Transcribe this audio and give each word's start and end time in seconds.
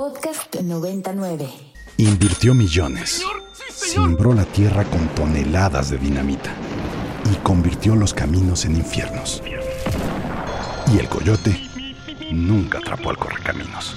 Podcast 0.00 0.56
99. 0.56 1.46
Invirtió 1.98 2.54
millones. 2.54 3.22
Simbró 3.70 4.32
la 4.32 4.46
tierra 4.46 4.82
con 4.84 5.06
toneladas 5.08 5.90
de 5.90 5.98
dinamita. 5.98 6.50
Y 7.30 7.34
convirtió 7.42 7.94
los 7.94 8.14
caminos 8.14 8.64
en 8.64 8.76
infiernos. 8.76 9.42
Y 10.90 11.00
el 11.00 11.06
coyote 11.06 11.54
nunca 12.32 12.78
atrapó 12.78 13.10
al 13.10 13.18
correcaminos. 13.18 13.94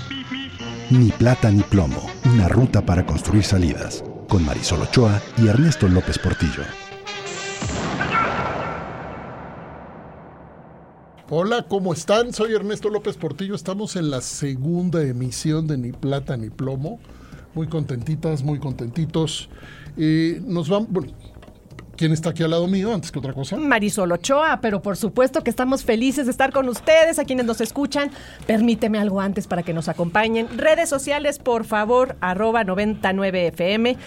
Ni 0.89 1.09
plata 1.09 1.49
ni 1.49 1.61
plomo, 1.61 2.11
una 2.25 2.49
ruta 2.49 2.85
para 2.85 3.05
construir 3.05 3.45
salidas. 3.45 4.03
Con 4.27 4.43
Marisol 4.43 4.81
Ochoa 4.81 5.21
y 5.37 5.47
Ernesto 5.47 5.87
López 5.87 6.19
Portillo. 6.19 6.63
Hola, 11.35 11.65
¿cómo 11.67 11.93
están? 11.93 12.31
Soy 12.31 12.53
Ernesto 12.53 12.89
López 12.89 13.17
Portillo. 13.17 13.55
Estamos 13.55 13.95
en 13.95 14.11
la 14.11 14.21
segunda 14.21 15.01
emisión 15.01 15.65
de 15.65 15.79
Ni 15.79 15.91
Plata 15.91 16.37
ni 16.37 16.51
Plomo. 16.51 16.99
Muy 17.55 17.65
contentitas, 17.65 18.43
muy 18.43 18.59
contentitos. 18.59 19.49
Eh, 19.97 20.39
nos 20.45 20.69
van. 20.69 20.85
Bueno, 20.91 21.11
¿Quién 21.95 22.11
está 22.11 22.31
aquí 22.31 22.41
al 22.41 22.49
lado 22.49 22.67
mío 22.67 22.93
antes 22.93 23.11
que 23.11 23.19
otra 23.19 23.33
cosa? 23.33 23.55
Marisol 23.55 24.11
Ochoa, 24.11 24.59
pero 24.61 24.81
por 24.81 24.97
supuesto 24.97 25.43
que 25.43 25.51
estamos 25.51 25.83
felices 25.83 26.25
de 26.25 26.31
estar 26.31 26.51
con 26.51 26.67
ustedes, 26.67 27.19
a 27.19 27.25
quienes 27.25 27.45
nos 27.45 27.61
escuchan. 27.61 28.09
Permíteme 28.47 28.97
algo 28.97 29.21
antes 29.21 29.45
para 29.45 29.61
que 29.61 29.73
nos 29.73 29.87
acompañen. 29.89 30.47
Redes 30.57 30.89
sociales, 30.89 31.37
por 31.37 31.65
favor, 31.65 32.15
arroba 32.19 32.63
99FM. 32.63 33.97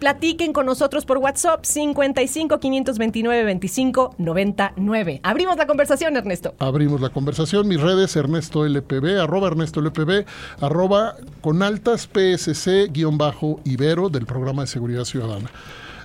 Platiquen 0.00 0.52
con 0.52 0.66
nosotros 0.66 1.04
por 1.04 1.18
WhatsApp 1.18 1.64
55 1.64 2.58
529 2.58 3.44
25 3.44 4.14
99. 4.18 5.20
Abrimos 5.22 5.56
la 5.56 5.66
conversación, 5.66 6.16
Ernesto. 6.16 6.54
Abrimos 6.58 7.00
la 7.00 7.10
conversación. 7.10 7.68
Mis 7.68 7.80
redes, 7.80 8.14
Ernesto 8.16 8.64
LPB, 8.64 9.20
arroba 9.20 9.48
Ernesto 9.48 9.80
LPB, 9.80 10.24
arroba 10.60 11.14
con 11.40 11.62
altas 11.62 12.08
PSC 12.12 12.88
guion 12.92 13.16
bajo 13.16 13.60
Ibero 13.64 14.08
del 14.08 14.26
programa 14.26 14.62
de 14.62 14.68
seguridad 14.68 15.04
ciudadana. 15.04 15.50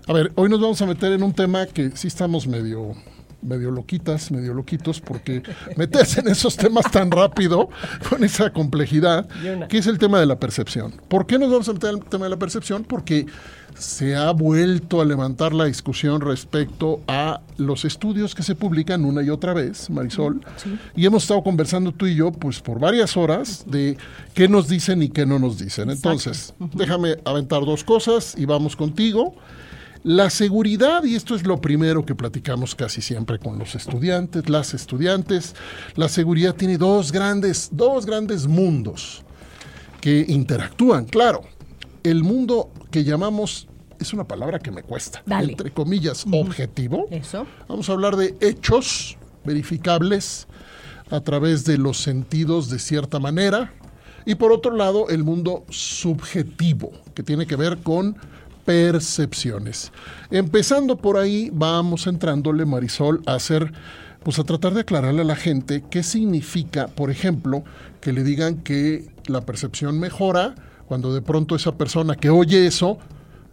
A 0.05 0.13
ver, 0.13 0.33
hoy 0.35 0.49
nos 0.49 0.59
vamos 0.59 0.81
a 0.81 0.85
meter 0.85 1.13
en 1.13 1.23
un 1.23 1.33
tema 1.33 1.65
que 1.65 1.91
sí 1.95 2.07
estamos 2.07 2.45
medio 2.45 2.93
medio 3.41 3.71
loquitas, 3.71 4.31
medio 4.31 4.53
loquitos, 4.53 5.01
porque 5.01 5.43
meterse 5.75 6.21
en 6.21 6.29
esos 6.29 6.55
temas 6.55 6.89
tan 6.91 7.11
rápido, 7.11 7.69
con 8.09 8.23
esa 8.23 8.51
complejidad, 8.51 9.27
que 9.67 9.77
es 9.77 9.87
el 9.87 9.99
tema 9.99 10.19
de 10.19 10.25
la 10.25 10.39
percepción. 10.39 10.93
¿Por 11.09 11.25
qué 11.25 11.37
nos 11.37 11.51
vamos 11.51 11.67
a 11.67 11.73
meter 11.73 11.89
en 11.89 11.97
el 11.97 12.05
tema 12.05 12.25
de 12.25 12.29
la 12.29 12.37
percepción? 12.37 12.85
Porque 12.85 13.25
se 13.77 14.15
ha 14.15 14.31
vuelto 14.31 15.01
a 15.01 15.05
levantar 15.05 15.53
la 15.53 15.65
discusión 15.65 16.21
respecto 16.21 17.01
a 17.07 17.41
los 17.57 17.85
estudios 17.85 18.35
que 18.35 18.43
se 18.43 18.55
publican 18.55 19.03
una 19.03 19.23
y 19.23 19.29
otra 19.29 19.53
vez, 19.53 19.89
Marisol, 19.89 20.41
y 20.95 21.05
hemos 21.05 21.23
estado 21.23 21.43
conversando 21.43 21.91
tú 21.91 22.07
y 22.07 22.15
yo, 22.15 22.31
pues 22.31 22.61
por 22.61 22.79
varias 22.79 23.17
horas, 23.17 23.65
de 23.67 23.97
qué 24.33 24.47
nos 24.47 24.67
dicen 24.67 25.01
y 25.01 25.09
qué 25.09 25.25
no 25.25 25.39
nos 25.39 25.57
dicen. 25.57 25.89
Entonces, 25.89 26.53
déjame 26.73 27.17
aventar 27.25 27.65
dos 27.65 27.83
cosas 27.83 28.35
y 28.37 28.45
vamos 28.45 28.75
contigo. 28.75 29.35
La 30.03 30.29
seguridad, 30.29 31.05
y 31.05 31.15
esto 31.15 31.33
es 31.33 31.45
lo 31.45 31.61
primero 31.61 32.05
que 32.05 32.13
platicamos 32.13 32.75
casi 32.75 33.01
siempre 33.01 33.39
con 33.39 33.57
los 33.57 33.73
estudiantes, 33.73 34.49
las 34.49 34.73
estudiantes, 34.73 35.55
la 35.95 36.09
seguridad 36.09 36.55
tiene 36.55 36.77
dos 36.77 37.13
grandes, 37.13 37.69
dos 37.71 38.05
grandes 38.05 38.45
mundos 38.45 39.23
que 40.01 40.25
interactúan. 40.27 41.05
Claro, 41.05 41.43
el 42.03 42.21
mundo 42.21 42.69
que 42.91 43.05
llamamos, 43.05 43.69
es 43.97 44.11
una 44.11 44.25
palabra 44.25 44.59
que 44.59 44.71
me 44.71 44.83
cuesta, 44.83 45.23
entre 45.25 45.71
comillas, 45.71 46.25
objetivo. 46.29 47.07
Eso. 47.09 47.47
Vamos 47.69 47.89
a 47.89 47.93
hablar 47.93 48.17
de 48.17 48.35
hechos 48.41 49.17
verificables 49.45 50.47
a 51.11 51.21
través 51.21 51.63
de 51.63 51.77
los 51.77 51.97
sentidos 51.97 52.69
de 52.69 52.79
cierta 52.79 53.19
manera. 53.19 53.73
Y 54.25 54.35
por 54.35 54.51
otro 54.51 54.75
lado, 54.75 55.07
el 55.07 55.23
mundo 55.23 55.63
subjetivo, 55.69 56.91
que 57.13 57.23
tiene 57.23 57.45
que 57.45 57.55
ver 57.55 57.77
con 57.77 58.17
percepciones. 58.65 59.91
Empezando 60.31 60.97
por 60.97 61.17
ahí, 61.17 61.49
vamos 61.53 62.07
entrándole, 62.07 62.65
Marisol, 62.65 63.21
a 63.25 63.35
hacer, 63.35 63.71
pues 64.23 64.39
a 64.39 64.43
tratar 64.43 64.73
de 64.73 64.81
aclararle 64.81 65.21
a 65.21 65.25
la 65.25 65.35
gente 65.35 65.83
qué 65.89 66.03
significa, 66.03 66.87
por 66.87 67.11
ejemplo, 67.11 67.63
que 68.01 68.13
le 68.13 68.23
digan 68.23 68.57
que 68.57 69.07
la 69.27 69.41
percepción 69.41 69.99
mejora 69.99 70.55
cuando 70.87 71.13
de 71.13 71.21
pronto 71.21 71.55
esa 71.55 71.75
persona 71.75 72.15
que 72.15 72.29
oye 72.29 72.67
eso 72.67 72.97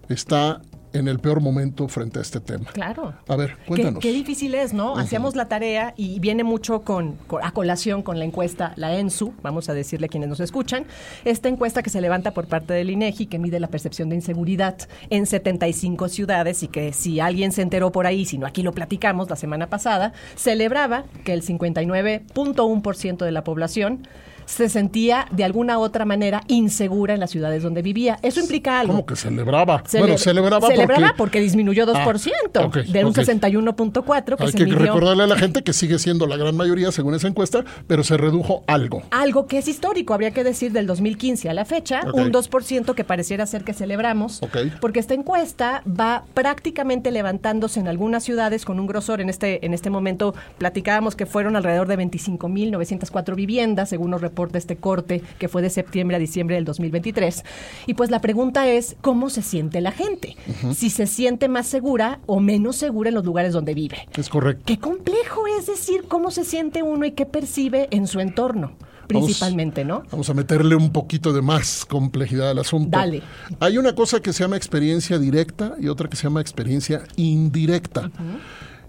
está 0.08 0.60
en 0.92 1.08
el 1.08 1.18
peor 1.18 1.40
momento 1.40 1.88
frente 1.88 2.18
a 2.18 2.22
este 2.22 2.40
tema. 2.40 2.70
Claro. 2.72 3.14
A 3.28 3.36
ver, 3.36 3.56
cuéntanos. 3.66 4.00
Qué, 4.00 4.12
difícil 4.12 4.54
es, 4.54 4.72
¿no? 4.72 4.96
Hacíamos 4.96 5.36
la 5.36 5.46
tarea 5.46 5.94
y 5.96 6.18
viene 6.20 6.44
mucho 6.44 6.82
con, 6.82 7.16
a 7.42 7.52
colación 7.52 8.02
con 8.02 8.18
la 8.18 8.24
encuesta, 8.24 8.72
la 8.76 8.96
ENSU, 8.96 9.32
vamos 9.42 9.68
a 9.68 9.74
decirle 9.74 10.06
a 10.06 10.08
quienes 10.08 10.28
nos 10.28 10.40
escuchan, 10.40 10.86
esta 11.24 11.48
encuesta 11.48 11.82
que 11.82 11.90
se 11.90 12.00
levanta 12.00 12.32
por 12.32 12.46
parte 12.46 12.74
del 12.74 12.90
INEGI 12.90 13.26
que 13.26 13.38
mide 13.38 13.60
la 13.60 13.68
percepción 13.68 14.08
de 14.08 14.16
inseguridad 14.16 14.76
en 15.10 15.26
75 15.26 16.08
ciudades 16.08 16.62
y 16.62 16.68
que 16.68 16.92
si 16.92 17.20
alguien 17.20 17.52
se 17.52 17.62
enteró 17.62 17.92
por 17.92 18.06
ahí, 18.06 18.24
si 18.24 18.38
no 18.38 18.46
aquí 18.46 18.62
lo 18.62 18.72
platicamos 18.72 19.30
la 19.30 19.36
semana 19.36 19.68
pasada, 19.68 20.12
celebraba 20.36 21.04
que 21.24 21.32
el 21.32 21.42
59.1% 21.42 23.24
de 23.24 23.32
la 23.32 23.44
población 23.44 24.06
se 24.50 24.68
sentía 24.68 25.26
de 25.30 25.44
alguna 25.44 25.78
otra 25.78 26.04
manera 26.04 26.42
insegura 26.48 27.14
en 27.14 27.20
las 27.20 27.30
ciudades 27.30 27.62
donde 27.62 27.82
vivía. 27.82 28.18
Eso 28.22 28.40
implica 28.40 28.80
algo. 28.80 28.94
¿Cómo 28.94 29.06
que 29.06 29.16
celebraba? 29.16 29.84
bueno, 29.92 30.18
celebraba, 30.18 30.66
celebraba 30.66 31.14
porque, 31.16 31.40
disminuyó 31.40 31.86
2%, 31.86 32.30
ah, 32.56 32.82
de 32.86 33.04
un 33.04 33.14
61.4 33.14 34.36
que 34.36 34.44
Hay 34.44 34.52
que 34.52 34.66
recordarle 34.66 35.22
a 35.22 35.26
la 35.26 35.36
gente 35.36 35.62
que 35.62 35.72
sigue 35.72 35.98
siendo 35.98 36.26
la 36.26 36.36
gran 36.36 36.56
mayoría 36.56 36.90
según 36.90 37.14
esa 37.14 37.28
encuesta, 37.28 37.64
pero 37.86 38.02
se 38.02 38.16
redujo 38.16 38.64
algo. 38.66 39.02
Algo 39.10 39.46
que 39.46 39.58
es 39.58 39.68
histórico, 39.68 40.14
habría 40.14 40.32
que 40.32 40.42
decir 40.42 40.72
del 40.72 40.86
2015 40.86 41.48
a 41.48 41.54
la 41.54 41.64
fecha, 41.64 42.02
un 42.12 42.32
2% 42.32 42.94
que 42.94 43.04
pareciera 43.04 43.46
ser 43.46 43.62
que 43.62 43.72
celebramos, 43.72 44.40
porque 44.80 44.98
esta 44.98 45.14
encuesta 45.14 45.82
va 45.86 46.24
prácticamente 46.34 47.10
levantándose 47.12 47.78
en 47.78 47.88
algunas 47.88 48.24
ciudades 48.24 48.64
con 48.64 48.80
un 48.80 48.86
grosor 48.86 49.20
en 49.20 49.28
este 49.28 49.64
en 49.64 49.74
este 49.74 49.90
momento 49.90 50.34
platicábamos 50.58 51.14
que 51.16 51.26
fueron 51.26 51.56
alrededor 51.56 51.88
de 51.88 51.98
25.904 51.98 53.34
viviendas 53.34 53.88
según 53.88 54.10
los 54.10 54.20
reportes 54.20 54.39
de 54.48 54.58
este 54.58 54.76
corte 54.76 55.22
que 55.38 55.48
fue 55.48 55.62
de 55.62 55.70
septiembre 55.70 56.16
a 56.16 56.18
diciembre 56.18 56.56
del 56.56 56.64
2023. 56.64 57.44
Y 57.86 57.94
pues 57.94 58.10
la 58.10 58.20
pregunta 58.20 58.68
es, 58.68 58.96
¿cómo 59.02 59.28
se 59.30 59.42
siente 59.42 59.80
la 59.80 59.92
gente? 59.92 60.36
Si 60.74 60.90
se 60.90 61.06
siente 61.06 61.48
más 61.48 61.66
segura 61.66 62.20
o 62.26 62.40
menos 62.40 62.76
segura 62.76 63.10
en 63.10 63.14
los 63.14 63.24
lugares 63.24 63.52
donde 63.52 63.74
vive. 63.74 64.08
Es 64.16 64.28
correcto. 64.28 64.64
Qué 64.66 64.78
complejo 64.78 65.46
es 65.58 65.66
decir 65.66 66.04
cómo 66.08 66.30
se 66.30 66.44
siente 66.44 66.82
uno 66.82 67.04
y 67.04 67.12
qué 67.12 67.26
percibe 67.26 67.88
en 67.90 68.06
su 68.06 68.20
entorno 68.20 68.72
principalmente, 69.10 69.84
¿no? 69.84 70.04
Vamos 70.10 70.30
a 70.30 70.34
meterle 70.34 70.76
un 70.76 70.92
poquito 70.92 71.32
de 71.32 71.42
más 71.42 71.84
complejidad 71.84 72.50
al 72.50 72.58
asunto. 72.58 72.96
Dale. 72.96 73.22
Hay 73.58 73.76
una 73.76 73.94
cosa 73.94 74.20
que 74.20 74.32
se 74.32 74.44
llama 74.44 74.56
experiencia 74.56 75.18
directa 75.18 75.74
y 75.80 75.88
otra 75.88 76.08
que 76.08 76.16
se 76.16 76.24
llama 76.24 76.40
experiencia 76.40 77.02
indirecta. 77.16 78.10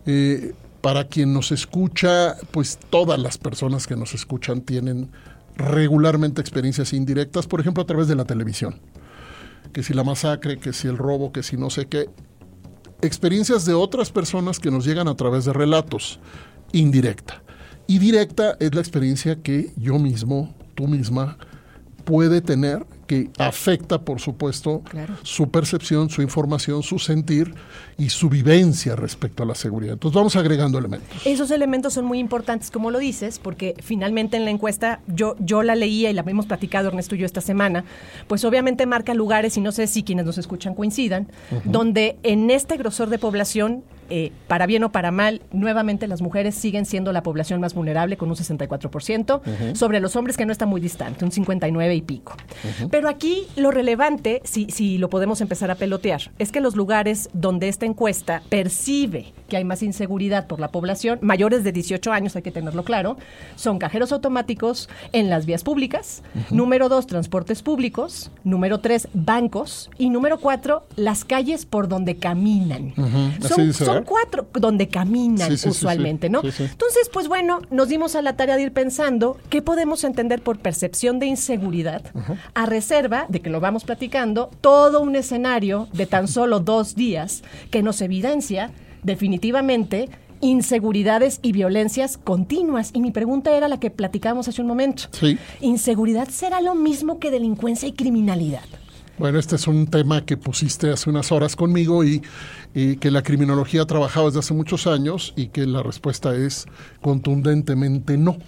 Eh, 0.05 0.53
para 0.81 1.05
quien 1.05 1.33
nos 1.33 1.51
escucha, 1.51 2.35
pues 2.51 2.79
todas 2.89 3.19
las 3.19 3.37
personas 3.37 3.87
que 3.87 3.95
nos 3.95 4.13
escuchan 4.13 4.61
tienen 4.61 5.11
regularmente 5.55 6.41
experiencias 6.41 6.93
indirectas, 6.93 7.47
por 7.47 7.59
ejemplo, 7.59 7.83
a 7.83 7.85
través 7.85 8.07
de 8.07 8.15
la 8.15 8.25
televisión. 8.25 8.79
Que 9.73 9.83
si 9.83 9.93
la 9.93 10.03
masacre, 10.03 10.57
que 10.57 10.73
si 10.73 10.87
el 10.87 10.97
robo, 10.97 11.31
que 11.31 11.43
si 11.43 11.57
no 11.57 11.69
sé 11.69 11.87
qué. 11.87 12.09
Experiencias 13.01 13.65
de 13.65 13.73
otras 13.73 14.11
personas 14.11 14.59
que 14.59 14.71
nos 14.71 14.85
llegan 14.85 15.07
a 15.07 15.15
través 15.15 15.45
de 15.45 15.53
relatos. 15.53 16.19
Indirecta. 16.71 17.43
Y 17.87 17.99
directa 17.99 18.55
es 18.59 18.73
la 18.73 18.81
experiencia 18.81 19.41
que 19.41 19.73
yo 19.75 19.99
mismo, 19.99 20.55
tú 20.75 20.87
misma, 20.87 21.37
puede 22.05 22.41
tener 22.41 22.85
que 23.11 23.29
afecta, 23.39 23.99
por 23.99 24.21
supuesto, 24.21 24.83
su 25.23 25.51
percepción, 25.51 26.09
su 26.09 26.21
información, 26.21 26.81
su 26.81 26.97
sentir 26.97 27.53
y 27.97 28.07
su 28.07 28.29
vivencia 28.29 28.95
respecto 28.95 29.43
a 29.43 29.45
la 29.45 29.53
seguridad. 29.53 29.95
Entonces 29.95 30.15
vamos 30.15 30.37
agregando 30.37 30.77
elementos. 30.77 31.09
Esos 31.25 31.51
elementos 31.51 31.93
son 31.93 32.05
muy 32.05 32.19
importantes, 32.19 32.71
como 32.71 32.89
lo 32.89 32.99
dices, 32.99 33.37
porque 33.37 33.75
finalmente 33.83 34.37
en 34.37 34.45
la 34.45 34.51
encuesta 34.51 35.01
yo, 35.07 35.35
yo 35.39 35.61
la 35.61 35.75
leía 35.75 36.09
y 36.09 36.13
la 36.13 36.21
hemos 36.25 36.45
platicado 36.45 36.87
Ernesto 36.87 37.15
y 37.15 37.17
yo 37.17 37.25
esta 37.25 37.41
semana, 37.41 37.83
pues 38.29 38.45
obviamente 38.45 38.85
marca 38.85 39.13
lugares, 39.13 39.57
y 39.57 39.59
no 39.59 39.73
sé 39.73 39.87
si 39.87 40.03
quienes 40.03 40.25
nos 40.25 40.37
escuchan 40.37 40.73
coincidan, 40.73 41.27
donde 41.65 42.15
en 42.23 42.49
este 42.49 42.77
grosor 42.77 43.09
de 43.09 43.19
población 43.19 43.83
eh, 44.13 44.33
para 44.47 44.65
bien 44.65 44.83
o 44.83 44.91
para 44.91 45.09
mal, 45.09 45.41
nuevamente 45.53 46.05
las 46.05 46.21
mujeres 46.21 46.53
siguen 46.53 46.85
siendo 46.85 47.13
la 47.13 47.23
población 47.23 47.61
más 47.61 47.73
vulnerable 47.73 48.17
con 48.17 48.29
un 48.29 48.35
64%, 48.35 49.73
sobre 49.73 50.01
los 50.01 50.17
hombres 50.17 50.35
que 50.35 50.45
no 50.45 50.51
está 50.51 50.65
muy 50.65 50.81
distante, 50.81 51.23
un 51.23 51.31
59 51.31 51.95
y 51.95 52.01
pico. 52.01 52.35
Pero 52.89 53.07
aquí 53.07 53.47
lo 53.55 53.71
relevante, 53.71 54.41
si, 54.43 54.65
si 54.69 54.97
lo 54.97 55.09
podemos 55.09 55.39
empezar 55.39 55.71
a 55.71 55.75
pelotear, 55.75 56.31
es 56.39 56.51
que 56.51 56.59
los 56.59 56.75
lugares 56.75 57.29
donde 57.31 57.69
esta 57.69 57.85
encuesta 57.85 58.43
percibe 58.49 59.33
que 59.47 59.57
hay 59.57 59.63
más 59.63 59.81
inseguridad 59.83 60.47
por 60.47 60.59
la 60.59 60.71
población, 60.71 61.19
mayores 61.21 61.63
de 61.63 61.71
18 61.71 62.11
años, 62.11 62.35
hay 62.35 62.41
que 62.41 62.51
tenerlo 62.51 62.83
claro, 62.83 63.17
son 63.55 63.79
cajeros 63.79 64.11
automáticos 64.11 64.89
en 65.13 65.29
las 65.29 65.45
vías 65.45 65.63
públicas, 65.63 66.21
número 66.49 66.89
dos, 66.89 67.07
transportes 67.07 67.61
públicos, 67.61 68.31
número 68.43 68.79
tres, 68.79 69.07
bancos 69.13 69.89
y 69.97 70.09
número 70.09 70.39
cuatro, 70.39 70.85
las 70.95 71.25
calles 71.25 71.65
por 71.65 71.87
donde 71.87 72.17
caminan. 72.17 72.93
son 73.41 73.73
Son 73.73 74.00
cuatro 74.03 74.47
donde 74.53 74.87
caminan 74.87 75.49
Sí, 75.51 75.57
sí, 75.57 75.63
sí, 75.63 75.69
usualmente, 75.69 76.27
sí. 76.27 76.33
¿no? 76.33 76.41
Entonces, 76.43 77.09
pues 77.11 77.27
bueno, 77.27 77.61
nos 77.69 77.87
dimos 77.87 78.15
a 78.15 78.21
la 78.21 78.35
tarea 78.35 78.55
de 78.55 78.63
ir 78.63 78.73
pensando 78.73 79.37
qué 79.49 79.61
podemos 79.61 80.03
entender 80.03 80.41
por 80.41 80.59
percepción 80.59 81.19
de 81.19 81.27
inseguridad, 81.27 82.03
a 82.53 82.65
reserva 82.65 83.25
de 83.29 83.41
que 83.41 83.49
lo 83.49 83.59
vamos 83.59 83.83
platicando, 83.83 84.49
todo 84.61 85.01
un 85.01 85.15
escenario 85.15 85.87
de 85.93 86.05
tan 86.05 86.27
solo 86.27 86.59
dos 86.59 86.95
días 86.95 87.43
que 87.69 87.83
nos 87.83 88.01
evidencia 88.01 88.71
definitivamente 89.03 90.09
inseguridades 90.41 91.39
y 91.41 91.51
violencias 91.51 92.17
continuas. 92.17 92.91
Y 92.93 93.01
mi 93.01 93.11
pregunta 93.11 93.55
era 93.55 93.67
la 93.67 93.79
que 93.79 93.91
platicamos 93.91 94.47
hace 94.47 94.61
un 94.61 94.67
momento. 94.67 95.03
¿Inseguridad 95.61 96.27
será 96.29 96.61
lo 96.61 96.75
mismo 96.75 97.19
que 97.19 97.31
delincuencia 97.31 97.87
y 97.87 97.93
criminalidad? 97.93 98.63
Bueno, 99.21 99.37
este 99.37 99.55
es 99.55 99.67
un 99.67 99.85
tema 99.85 100.25
que 100.25 100.35
pusiste 100.35 100.89
hace 100.89 101.07
unas 101.07 101.31
horas 101.31 101.55
conmigo 101.55 102.03
y, 102.03 102.23
y 102.73 102.95
que 102.95 103.11
la 103.11 103.21
criminología 103.21 103.83
ha 103.83 103.85
trabajado 103.85 104.25
desde 104.25 104.39
hace 104.39 104.55
muchos 104.55 104.87
años 104.87 105.33
y 105.35 105.49
que 105.49 105.67
la 105.67 105.83
respuesta 105.83 106.35
es 106.35 106.65
contundentemente 107.03 108.17
no. 108.17 108.39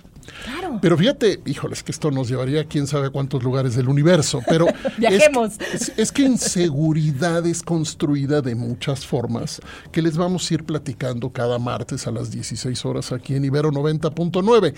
Claro. 0.43 0.79
Pero 0.81 0.97
fíjate, 0.97 1.41
híjoles, 1.45 1.83
que 1.83 1.91
esto 1.91 2.11
nos 2.11 2.29
llevaría 2.29 2.61
a 2.61 2.63
quién 2.65 2.87
sabe 2.87 3.09
cuántos 3.09 3.43
lugares 3.43 3.75
del 3.75 3.89
universo, 3.89 4.41
pero 4.47 4.67
Viajemos. 4.97 5.53
Es, 5.73 5.89
es, 5.89 5.93
es 5.97 6.11
que 6.11 6.23
inseguridad 6.23 7.45
es 7.45 7.61
construida 7.61 8.41
de 8.41 8.55
muchas 8.55 9.05
formas 9.05 9.61
que 9.91 10.01
les 10.01 10.17
vamos 10.17 10.49
a 10.49 10.53
ir 10.53 10.63
platicando 10.63 11.31
cada 11.31 11.59
martes 11.59 12.07
a 12.07 12.11
las 12.11 12.31
16 12.31 12.85
horas 12.85 13.11
aquí 13.11 13.35
en 13.35 13.45
Ibero 13.45 13.71
90.9. 13.71 14.73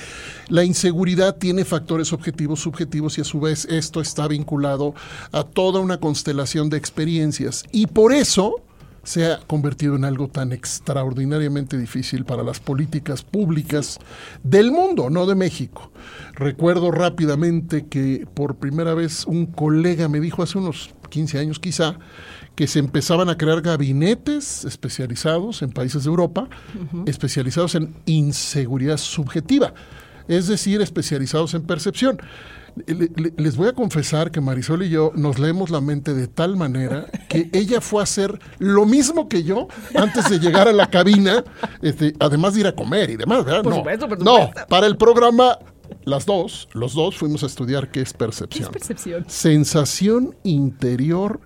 La 0.50 0.64
inseguridad 0.64 1.38
tiene 1.38 1.66
factores 1.66 2.14
objetivos, 2.14 2.60
subjetivos 2.60 3.18
y 3.18 3.22
a 3.22 3.24
su 3.24 3.40
vez 3.40 3.66
esto 3.66 4.02
está 4.02 4.28
vinculado 4.28 4.94
a 5.32 5.44
toda 5.44 5.80
una 5.80 6.00
constelación 6.00 6.70
de 6.70 6.78
experiencias 6.78 7.66
y 7.72 7.88
por 7.88 8.14
eso 8.14 8.62
se 9.06 9.32
ha 9.32 9.40
convertido 9.40 9.96
en 9.96 10.04
algo 10.04 10.28
tan 10.28 10.52
extraordinariamente 10.52 11.78
difícil 11.78 12.26
para 12.26 12.44
las 12.44 12.60
políticas 12.60 13.22
públicas 13.24 14.00
del 14.44 14.72
mundo, 14.72 15.10
no 15.10 15.26
de 15.28 15.36
México. 15.36 15.92
Recuerdo 16.34 16.92
rápidamente 16.92 17.86
que 17.86 18.28
por 18.34 18.58
primera 18.58 18.94
vez 18.96 19.26
un 19.26 19.46
colega 19.46 20.10
me 20.10 20.20
dijo 20.20 20.44
hace 20.44 20.58
unos 20.58 20.94
15 21.10 21.40
años 21.40 21.60
quizá, 21.60 21.98
que 22.56 22.68
se 22.68 22.80
empezaban 22.80 23.30
a 23.30 23.38
crear 23.38 23.62
gabinetes 23.62 24.66
especializados 24.66 25.62
en 25.62 25.72
países 25.72 26.04
de 26.04 26.10
Europa, 26.10 26.50
uh 26.74 26.98
-huh. 26.98 27.10
especializados 27.10 27.76
en 27.76 27.94
inseguridad 28.06 28.98
subjetiva, 28.98 29.74
es 30.28 30.48
decir, 30.48 30.82
especializados 30.82 31.54
en 31.54 31.64
percepción 31.64 32.20
les 33.38 33.56
voy 33.56 33.70
a 33.70 33.74
confesar 33.74 34.32
que 34.32 34.42
Marisol 34.42 34.84
y 34.84 34.90
yo 34.90 35.12
nos 35.16 35.40
leemos 35.40 35.70
la 35.70 35.82
mente 35.82 36.14
de 36.14 36.28
tal 36.28 36.58
manera 36.58 37.06
que 37.30 37.50
ella 37.54 37.80
fue 37.82 38.02
a 38.02 38.04
hacer 38.04 38.40
lo 38.60 38.86
mismo 38.86 39.30
que 39.30 39.44
yo 39.44 39.68
antes 39.96 40.30
de 40.30 40.40
llegar 40.40 40.68
a 40.68 40.74
la 40.74 40.90
cabina, 40.90 41.44
este, 41.82 42.14
además 42.20 42.54
de 42.54 42.62
ir 42.62 42.68
a 42.68 42.76
comer 42.76 43.10
y 43.10 43.16
demás, 43.16 43.46
¿verdad? 43.46 43.64
Por 43.64 43.72
no, 43.72 43.78
supuesto, 43.78 44.10
por 44.10 44.24
no, 44.24 44.48
supuesto. 44.48 44.68
para 44.68 44.88
el 44.88 44.98
programa 44.98 45.58
las 46.04 46.26
dos, 46.26 46.68
los 46.74 46.94
dos 46.94 47.18
fuimos 47.18 47.44
a 47.44 47.46
estudiar 47.46 47.90
qué 47.92 48.02
es 48.02 48.14
percepción. 48.14 48.72
¿Qué 48.72 48.78
es 48.78 48.88
percepción? 48.88 49.26
Sensación 49.28 50.36
interior 50.44 51.40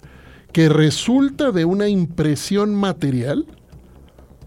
que 0.51 0.67
resulta 0.67 1.51
de 1.51 1.65
una 1.65 1.87
impresión 1.89 2.73
material 2.73 3.45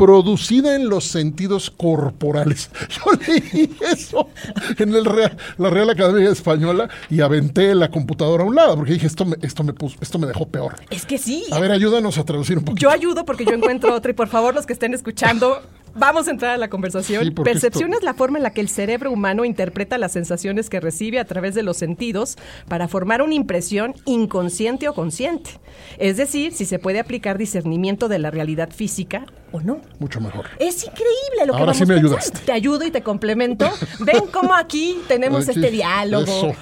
producida 0.03 0.75
en 0.75 0.89
los 0.89 1.05
sentidos 1.05 1.71
corporales. 1.71 2.69
Yo 2.89 3.13
leí 3.25 3.71
eso 3.93 4.31
en 4.77 4.93
el 4.97 5.05
Real, 5.05 5.37
la 5.59 5.71
Real 5.71 5.91
Academia 5.91 6.29
Española 6.29 6.89
y 7.09 7.21
aventé 7.21 7.73
la 7.73 7.89
computadora 7.89 8.43
a 8.43 8.47
un 8.49 8.57
lado 8.57 8.75
porque 8.75 8.95
dije 8.95 9.07
esto 9.07 9.25
me, 9.25 9.37
esto 9.43 9.63
me 9.63 9.73
puso, 9.73 9.97
esto 10.01 10.19
me 10.19 10.27
dejó 10.27 10.49
peor. 10.49 10.75
Es 10.91 11.07
que 11.07 11.19
sí. 11.19 11.45
A 11.53 11.61
ver, 11.61 11.71
ayúdanos 11.71 12.19
a 12.19 12.25
traducir 12.25 12.59
un 12.59 12.65
poquito. 12.65 12.83
Yo 12.83 12.91
ayudo 12.91 13.25
porque 13.25 13.45
yo 13.45 13.53
encuentro 13.53 13.95
otra 13.95 14.11
y 14.11 14.15
por 14.15 14.27
favor 14.27 14.57
los 14.57 14.67
que 14.67 14.73
estén 14.73 14.93
escuchando 14.93 15.63
Vamos 15.95 16.27
a 16.29 16.31
entrar 16.31 16.53
a 16.53 16.57
la 16.57 16.69
conversación. 16.69 17.25
Sí, 17.25 17.31
Percepción 17.31 17.91
esto- 17.91 17.99
es 17.99 18.05
la 18.05 18.15
forma 18.15 18.39
en 18.39 18.43
la 18.45 18.51
que 18.53 18.61
el 18.61 18.69
cerebro 18.69 19.11
humano 19.11 19.45
interpreta 19.45 19.99
las 19.99 20.13
sensaciones 20.13 20.71
que 20.71 20.81
recibe 20.81 21.19
a 21.19 21.25
través 21.25 21.55
de 21.55 21.63
los 21.63 21.77
sentidos 21.77 22.37
para 22.69 22.89
formar 22.89 23.23
una 23.23 23.35
impresión 23.35 23.95
inconsciente 24.05 24.89
o 24.89 24.95
consciente. 24.95 25.51
Es 25.99 26.17
decir, 26.17 26.53
si 26.53 26.65
se 26.65 26.79
puede 26.79 26.99
aplicar 27.01 27.37
discernimiento 27.39 28.09
de 28.09 28.19
la 28.19 28.31
realidad 28.31 28.71
física 28.71 29.27
o 29.53 29.61
no. 29.61 29.81
Mucho 29.99 30.21
mejor. 30.21 30.47
Es 30.59 30.83
increíble 30.85 31.47
lo 31.47 31.53
que 31.53 31.59
Ahora 31.59 31.73
vamos 31.73 31.77
sí 31.79 31.87
me 31.87 31.95
ayudaste. 31.95 32.39
Te 32.41 32.53
ayudo 32.53 32.85
y 32.87 32.91
te 32.91 33.03
complemento. 33.03 33.71
Ven 34.01 34.27
cómo 34.33 34.55
aquí 34.55 34.99
tenemos 35.09 35.47
este 35.49 35.71
diálogo. 35.71 36.25
eso. 36.25 36.53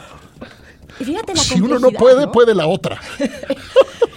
Y 0.99 1.05
fíjate 1.05 1.35
la 1.35 1.41
Si 1.41 1.61
uno 1.61 1.79
no 1.79 1.91
puede, 1.93 2.27
¿no? 2.27 2.33
puede 2.33 2.55
la 2.55 2.67
otra. 2.67 3.01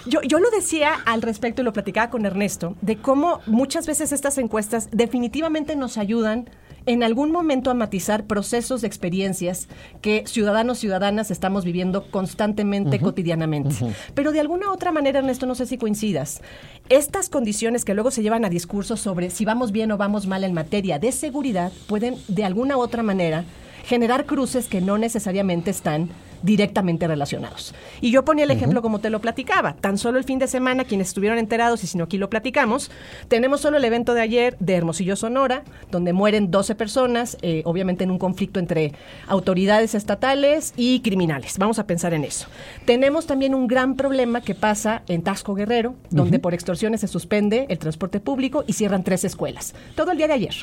Yo, 0.06 0.20
yo 0.22 0.38
lo 0.38 0.50
decía 0.50 0.94
al 1.06 1.22
respecto 1.22 1.62
y 1.62 1.64
lo 1.64 1.72
platicaba 1.72 2.10
con 2.10 2.26
Ernesto, 2.26 2.76
de 2.82 2.96
cómo 2.96 3.40
muchas 3.46 3.86
veces 3.86 4.12
estas 4.12 4.36
encuestas 4.38 4.88
definitivamente 4.92 5.76
nos 5.76 5.96
ayudan 5.96 6.48
en 6.86 7.02
algún 7.02 7.32
momento 7.32 7.70
a 7.70 7.74
matizar 7.74 8.26
procesos 8.26 8.82
de 8.82 8.86
experiencias 8.86 9.68
que 10.02 10.24
ciudadanos, 10.26 10.78
ciudadanas 10.78 11.30
estamos 11.30 11.64
viviendo 11.64 12.10
constantemente, 12.10 13.00
cotidianamente. 13.00 13.74
Pero 14.14 14.32
de 14.32 14.40
alguna 14.40 14.70
otra 14.70 14.92
manera, 14.92 15.20
Ernesto, 15.20 15.46
no 15.46 15.54
sé 15.54 15.66
si 15.66 15.78
coincidas, 15.78 16.42
estas 16.88 17.30
condiciones 17.30 17.84
que 17.84 17.94
luego 17.94 18.10
se 18.10 18.22
llevan 18.22 18.44
a 18.44 18.50
discursos 18.50 19.00
sobre 19.00 19.30
si 19.30 19.44
vamos 19.44 19.72
bien 19.72 19.92
o 19.92 19.96
vamos 19.96 20.26
mal 20.26 20.44
en 20.44 20.52
materia 20.52 20.98
de 20.98 21.12
seguridad 21.12 21.72
pueden 21.86 22.16
de 22.28 22.44
alguna 22.44 22.76
otra 22.76 23.02
manera 23.02 23.44
generar 23.84 24.26
cruces 24.26 24.66
que 24.66 24.80
no 24.80 24.98
necesariamente 24.98 25.70
están 25.70 26.10
directamente 26.44 27.08
relacionados. 27.08 27.74
Y 28.00 28.10
yo 28.10 28.24
ponía 28.24 28.44
el 28.44 28.50
ejemplo 28.50 28.82
como 28.82 28.98
te 28.98 29.08
lo 29.08 29.20
platicaba. 29.20 29.76
Tan 29.76 29.96
solo 29.96 30.18
el 30.18 30.24
fin 30.24 30.38
de 30.38 30.46
semana, 30.46 30.84
quienes 30.84 31.08
estuvieron 31.08 31.38
enterados, 31.38 31.82
y 31.82 31.86
si 31.86 31.96
no 31.96 32.04
aquí 32.04 32.18
lo 32.18 32.28
platicamos, 32.28 32.90
tenemos 33.28 33.62
solo 33.62 33.78
el 33.78 33.84
evento 33.84 34.12
de 34.12 34.20
ayer 34.20 34.56
de 34.60 34.74
Hermosillo, 34.74 35.16
Sonora, 35.16 35.64
donde 35.90 36.12
mueren 36.12 36.50
12 36.50 36.74
personas, 36.74 37.38
eh, 37.40 37.62
obviamente 37.64 38.04
en 38.04 38.10
un 38.10 38.18
conflicto 38.18 38.60
entre 38.60 38.92
autoridades 39.26 39.94
estatales 39.94 40.74
y 40.76 41.00
criminales. 41.00 41.56
Vamos 41.58 41.78
a 41.78 41.86
pensar 41.86 42.12
en 42.12 42.24
eso. 42.24 42.46
Tenemos 42.84 43.26
también 43.26 43.54
un 43.54 43.66
gran 43.66 43.96
problema 43.96 44.42
que 44.42 44.54
pasa 44.54 45.02
en 45.08 45.22
Tasco 45.22 45.54
Guerrero, 45.54 45.94
donde 46.10 46.38
por 46.38 46.52
extorsiones 46.52 47.00
se 47.00 47.08
suspende 47.08 47.64
el 47.70 47.78
transporte 47.78 48.20
público 48.20 48.64
y 48.66 48.74
cierran 48.74 49.02
tres 49.02 49.24
escuelas. 49.24 49.74
Todo 49.94 50.10
el 50.10 50.18
día 50.18 50.28
de 50.28 50.34
ayer. 50.34 50.54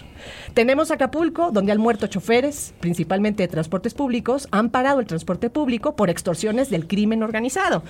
Tenemos 0.53 0.91
Acapulco, 0.91 1.51
donde 1.51 1.71
han 1.71 1.79
muerto 1.79 2.05
choferes, 2.05 2.75
principalmente 2.79 3.41
de 3.41 3.47
transportes 3.47 3.95
públicos, 3.95 4.47
han 4.51 4.69
parado 4.69 4.99
el 4.99 5.07
transporte 5.07 5.49
público 5.49 5.70
por 5.79 6.09
extorsiones 6.09 6.69
del 6.69 6.87
crimen 6.87 7.23
organizado. 7.23 7.83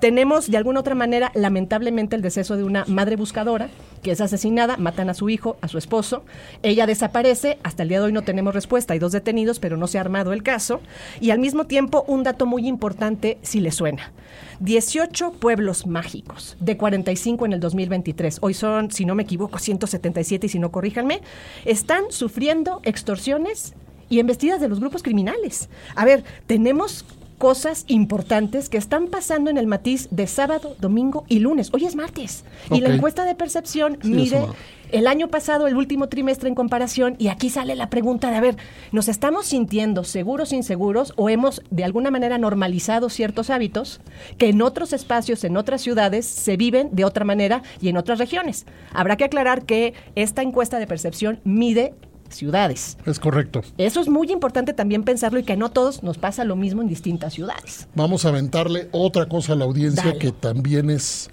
Tenemos 0.00 0.50
de 0.50 0.56
alguna 0.56 0.80
otra 0.80 0.94
manera, 0.94 1.30
lamentablemente, 1.34 2.16
el 2.16 2.22
deceso 2.22 2.56
de 2.56 2.64
una 2.64 2.84
madre 2.86 3.16
buscadora 3.16 3.68
que 4.02 4.12
es 4.12 4.20
asesinada, 4.20 4.76
matan 4.76 5.10
a 5.10 5.14
su 5.14 5.28
hijo, 5.28 5.56
a 5.62 5.66
su 5.66 5.78
esposo, 5.78 6.22
ella 6.62 6.86
desaparece, 6.86 7.58
hasta 7.64 7.82
el 7.82 7.88
día 7.88 7.98
de 7.98 8.06
hoy 8.06 8.12
no 8.12 8.22
tenemos 8.22 8.54
respuesta, 8.54 8.92
hay 8.92 9.00
dos 9.00 9.10
detenidos, 9.10 9.58
pero 9.58 9.76
no 9.76 9.88
se 9.88 9.98
ha 9.98 10.00
armado 10.00 10.32
el 10.32 10.44
caso, 10.44 10.80
y 11.20 11.30
al 11.30 11.40
mismo 11.40 11.66
tiempo 11.66 12.04
un 12.06 12.22
dato 12.22 12.46
muy 12.46 12.68
importante 12.68 13.38
si 13.42 13.58
le 13.58 13.72
suena. 13.72 14.12
18 14.60 15.32
pueblos 15.32 15.88
mágicos, 15.88 16.56
de 16.60 16.76
45 16.76 17.46
en 17.46 17.52
el 17.54 17.58
2023, 17.58 18.38
hoy 18.42 18.54
son, 18.54 18.92
si 18.92 19.04
no 19.04 19.16
me 19.16 19.24
equivoco, 19.24 19.58
177 19.58 20.46
y 20.46 20.48
si 20.50 20.60
no 20.60 20.70
corríjanme, 20.70 21.20
están 21.64 22.04
sufriendo 22.10 22.80
extorsiones 22.84 23.74
y 24.08 24.20
embestidas 24.20 24.60
de 24.60 24.68
los 24.68 24.78
grupos 24.78 25.02
criminales. 25.02 25.68
A 25.96 26.04
ver, 26.04 26.22
tenemos 26.46 27.04
cosas 27.38 27.84
importantes 27.88 28.68
que 28.68 28.78
están 28.78 29.08
pasando 29.08 29.50
en 29.50 29.58
el 29.58 29.66
matiz 29.66 30.08
de 30.10 30.26
sábado, 30.26 30.76
domingo 30.80 31.24
y 31.28 31.40
lunes. 31.40 31.70
Hoy 31.72 31.84
es 31.84 31.94
martes. 31.94 32.44
Y 32.70 32.80
la 32.80 32.94
encuesta 32.94 33.24
de 33.24 33.34
percepción 33.34 33.98
Sí, 34.02 34.08
mide 34.08 34.46
el 34.92 35.06
año 35.08 35.28
pasado, 35.28 35.66
el 35.66 35.76
último 35.76 36.08
trimestre 36.08 36.48
en 36.48 36.54
comparación, 36.54 37.16
y 37.18 37.28
aquí 37.28 37.50
sale 37.50 37.74
la 37.74 37.90
pregunta 37.90 38.30
de, 38.30 38.36
a 38.36 38.40
ver, 38.40 38.56
¿nos 38.92 39.08
estamos 39.08 39.46
sintiendo 39.46 40.04
seguros, 40.04 40.52
inseguros, 40.52 41.12
o 41.16 41.28
hemos 41.28 41.62
de 41.70 41.84
alguna 41.84 42.10
manera 42.10 42.38
normalizado 42.38 43.08
ciertos 43.08 43.50
hábitos 43.50 44.00
que 44.38 44.48
en 44.48 44.62
otros 44.62 44.92
espacios, 44.92 45.42
en 45.44 45.56
otras 45.56 45.82
ciudades, 45.82 46.24
se 46.24 46.56
viven 46.56 46.90
de 46.92 47.04
otra 47.04 47.24
manera 47.24 47.62
y 47.80 47.88
en 47.88 47.96
otras 47.96 48.18
regiones? 48.18 48.66
Habrá 48.92 49.16
que 49.16 49.24
aclarar 49.24 49.64
que 49.64 49.94
esta 50.14 50.42
encuesta 50.42 50.78
de 50.78 50.86
percepción 50.86 51.40
mide 51.42 51.94
ciudades. 52.30 52.98
Es 53.06 53.18
correcto. 53.18 53.62
Eso 53.78 54.00
es 54.00 54.08
muy 54.08 54.30
importante 54.30 54.72
también 54.72 55.02
pensarlo 55.02 55.38
y 55.38 55.44
que 55.44 55.56
no 55.56 55.70
todos 55.70 56.02
nos 56.02 56.18
pasa 56.18 56.44
lo 56.44 56.56
mismo 56.56 56.82
en 56.82 56.88
distintas 56.88 57.34
ciudades. 57.34 57.88
Vamos 57.94 58.24
a 58.24 58.28
aventarle 58.28 58.88
otra 58.92 59.26
cosa 59.26 59.52
a 59.52 59.56
la 59.56 59.64
audiencia 59.64 60.04
Dale. 60.04 60.18
que 60.18 60.32
también 60.32 60.90
es 60.90 61.30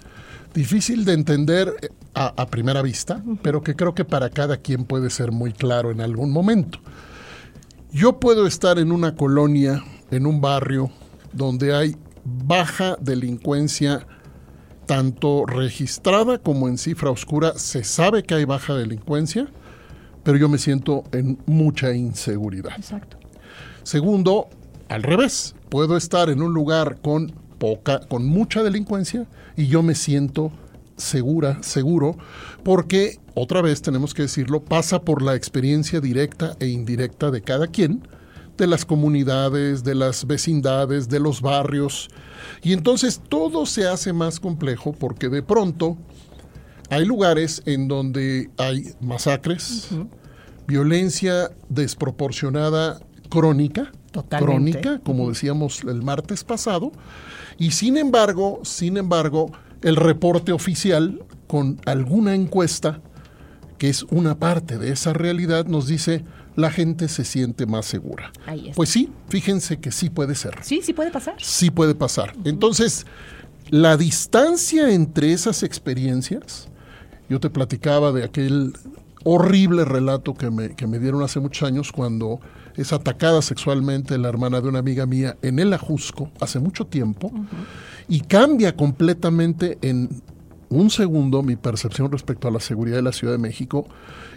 difícil 0.54 1.04
de 1.04 1.14
entender 1.14 1.74
eh, 1.82 1.88
a, 2.14 2.34
a 2.36 2.46
primera 2.46 2.82
vista, 2.82 3.22
pero 3.42 3.62
que 3.62 3.74
creo 3.74 3.94
que 3.94 4.04
para 4.04 4.30
cada 4.30 4.56
quien 4.56 4.84
puede 4.84 5.10
ser 5.10 5.32
muy 5.32 5.52
claro 5.52 5.90
en 5.90 6.00
algún 6.00 6.30
momento. 6.30 6.78
Yo 7.90 8.18
puedo 8.18 8.46
estar 8.46 8.78
en 8.78 8.90
una 8.90 9.14
colonia, 9.14 9.84
en 10.10 10.26
un 10.26 10.40
barrio, 10.40 10.90
donde 11.32 11.74
hay 11.74 11.96
baja 12.24 12.96
delincuencia, 13.00 14.06
tanto 14.86 15.46
registrada 15.46 16.38
como 16.38 16.68
en 16.68 16.78
cifra 16.78 17.10
oscura. 17.10 17.52
Se 17.56 17.84
sabe 17.84 18.22
que 18.22 18.34
hay 18.34 18.44
baja 18.44 18.74
delincuencia, 18.74 19.48
pero 20.24 20.36
yo 20.38 20.48
me 20.48 20.58
siento 20.58 21.04
en 21.12 21.38
mucha 21.46 21.94
inseguridad. 21.94 22.72
Exacto. 22.76 23.18
Segundo, 23.84 24.48
al 24.88 25.02
revés, 25.02 25.54
puedo 25.68 25.96
estar 25.96 26.30
en 26.30 26.42
un 26.42 26.52
lugar 26.52 26.98
con 27.00 27.32
poca, 27.58 28.00
con 28.00 28.26
mucha 28.26 28.62
delincuencia 28.62 29.26
y 29.56 29.68
yo 29.68 29.82
me 29.82 29.94
siento 29.94 30.50
segura, 30.96 31.62
seguro, 31.62 32.16
porque, 32.62 33.18
otra 33.34 33.62
vez 33.62 33.82
tenemos 33.82 34.14
que 34.14 34.22
decirlo, 34.22 34.64
pasa 34.64 35.02
por 35.02 35.22
la 35.22 35.34
experiencia 35.34 36.00
directa 36.00 36.56
e 36.60 36.68
indirecta 36.68 37.30
de 37.30 37.42
cada 37.42 37.66
quien, 37.66 38.06
de 38.56 38.66
las 38.66 38.84
comunidades, 38.84 39.82
de 39.82 39.96
las 39.96 40.26
vecindades, 40.26 41.08
de 41.08 41.18
los 41.20 41.40
barrios. 41.40 42.08
Y 42.62 42.72
entonces 42.72 43.20
todo 43.28 43.66
se 43.66 43.88
hace 43.88 44.12
más 44.12 44.38
complejo 44.38 44.92
porque 44.92 45.28
de 45.28 45.42
pronto 45.42 45.96
hay 46.90 47.04
lugares 47.04 47.62
en 47.66 47.88
donde 47.88 48.50
hay 48.56 48.92
masacres, 49.00 49.88
violencia 50.66 51.50
desproporcionada 51.68 53.00
crónica, 53.28 53.92
Totalmente. 54.12 54.80
crónica, 54.80 55.04
como 55.04 55.28
decíamos 55.28 55.82
el 55.84 56.02
martes 56.02 56.44
pasado, 56.44 56.92
y 57.58 57.72
sin 57.72 57.96
embargo, 57.96 58.60
sin 58.64 58.96
embargo, 58.96 59.50
el 59.82 59.96
reporte 59.96 60.52
oficial 60.52 61.24
con 61.46 61.80
alguna 61.84 62.34
encuesta 62.34 63.00
que 63.78 63.88
es 63.88 64.04
una 64.04 64.38
parte 64.38 64.78
de 64.78 64.92
esa 64.92 65.12
realidad 65.12 65.66
nos 65.66 65.86
dice 65.88 66.24
la 66.56 66.70
gente 66.70 67.08
se 67.08 67.24
siente 67.24 67.66
más 67.66 67.84
segura. 67.86 68.32
Ahí. 68.46 68.70
Pues 68.76 68.88
sí, 68.88 69.10
fíjense 69.28 69.80
que 69.80 69.90
sí 69.90 70.08
puede 70.08 70.36
ser 70.36 70.54
Sí, 70.62 70.80
sí 70.82 70.92
puede 70.92 71.10
pasar. 71.10 71.34
sí 71.38 71.70
puede 71.70 71.96
pasar. 71.96 72.32
Entonces, 72.44 73.04
la 73.70 73.96
distancia 73.96 74.90
entre 74.92 75.32
esas 75.32 75.62
experiencias, 75.64 76.68
yo 77.28 77.40
te 77.40 77.50
platicaba 77.50 78.12
de 78.12 78.24
aquel 78.24 78.74
horrible 79.24 79.84
relato 79.84 80.34
que 80.34 80.50
me, 80.50 80.74
que 80.76 80.86
me 80.86 80.98
dieron 80.98 81.22
hace 81.22 81.40
muchos 81.40 81.66
años 81.66 81.92
cuando 81.92 82.40
es 82.76 82.92
atacada 82.92 83.40
sexualmente 83.42 84.18
la 84.18 84.28
hermana 84.28 84.60
de 84.60 84.68
una 84.68 84.80
amiga 84.80 85.06
mía 85.06 85.36
en 85.42 85.58
el 85.58 85.72
Ajusco 85.72 86.30
hace 86.40 86.58
mucho 86.58 86.86
tiempo 86.86 87.32
y 88.08 88.20
cambia 88.20 88.76
completamente 88.76 89.78
en 89.80 90.10
un 90.68 90.90
segundo 90.90 91.42
mi 91.42 91.56
percepción 91.56 92.10
respecto 92.10 92.48
a 92.48 92.50
la 92.50 92.60
seguridad 92.60 92.96
de 92.96 93.02
la 93.02 93.12
Ciudad 93.12 93.34
de 93.34 93.38
México 93.38 93.86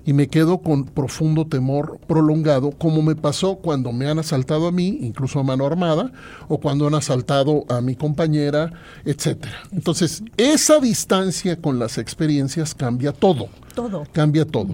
y 0.05 0.13
me 0.13 0.27
quedo 0.27 0.59
con 0.59 0.85
profundo 0.85 1.45
temor 1.45 1.99
prolongado, 2.07 2.71
como 2.71 3.01
me 3.01 3.15
pasó 3.15 3.55
cuando 3.55 3.91
me 3.91 4.07
han 4.07 4.19
asaltado 4.19 4.67
a 4.67 4.71
mí, 4.71 4.99
incluso 5.01 5.39
a 5.39 5.43
mano 5.43 5.65
armada, 5.65 6.11
o 6.47 6.59
cuando 6.59 6.87
han 6.87 6.95
asaltado 6.95 7.65
a 7.69 7.81
mi 7.81 7.95
compañera, 7.95 8.71
etcétera. 9.03 9.57
Entonces, 9.71 10.23
esa 10.37 10.79
distancia 10.79 11.57
con 11.57 11.77
las 11.79 11.97
experiencias 11.97 12.73
cambia 12.73 13.11
todo. 13.11 13.49
Todo. 13.75 14.03
Cambia 14.13 14.45
todo. 14.45 14.73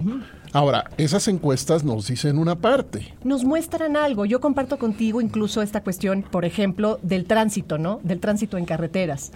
Ahora, 0.54 0.88
esas 0.98 1.26
encuestas 1.26 1.82
nos 1.82 2.06
dicen 2.06 2.38
una 2.38 2.54
parte. 2.54 3.12
Nos 3.24 3.42
muestran 3.42 3.96
algo. 3.96 4.24
Yo 4.24 4.40
comparto 4.40 4.78
contigo 4.78 5.20
incluso 5.20 5.62
esta 5.62 5.82
cuestión, 5.82 6.22
por 6.22 6.44
ejemplo, 6.44 7.00
del 7.02 7.24
tránsito, 7.24 7.76
¿no? 7.76 7.98
Del 8.04 8.20
tránsito 8.20 8.56
en 8.56 8.64
carreteras. 8.64 9.32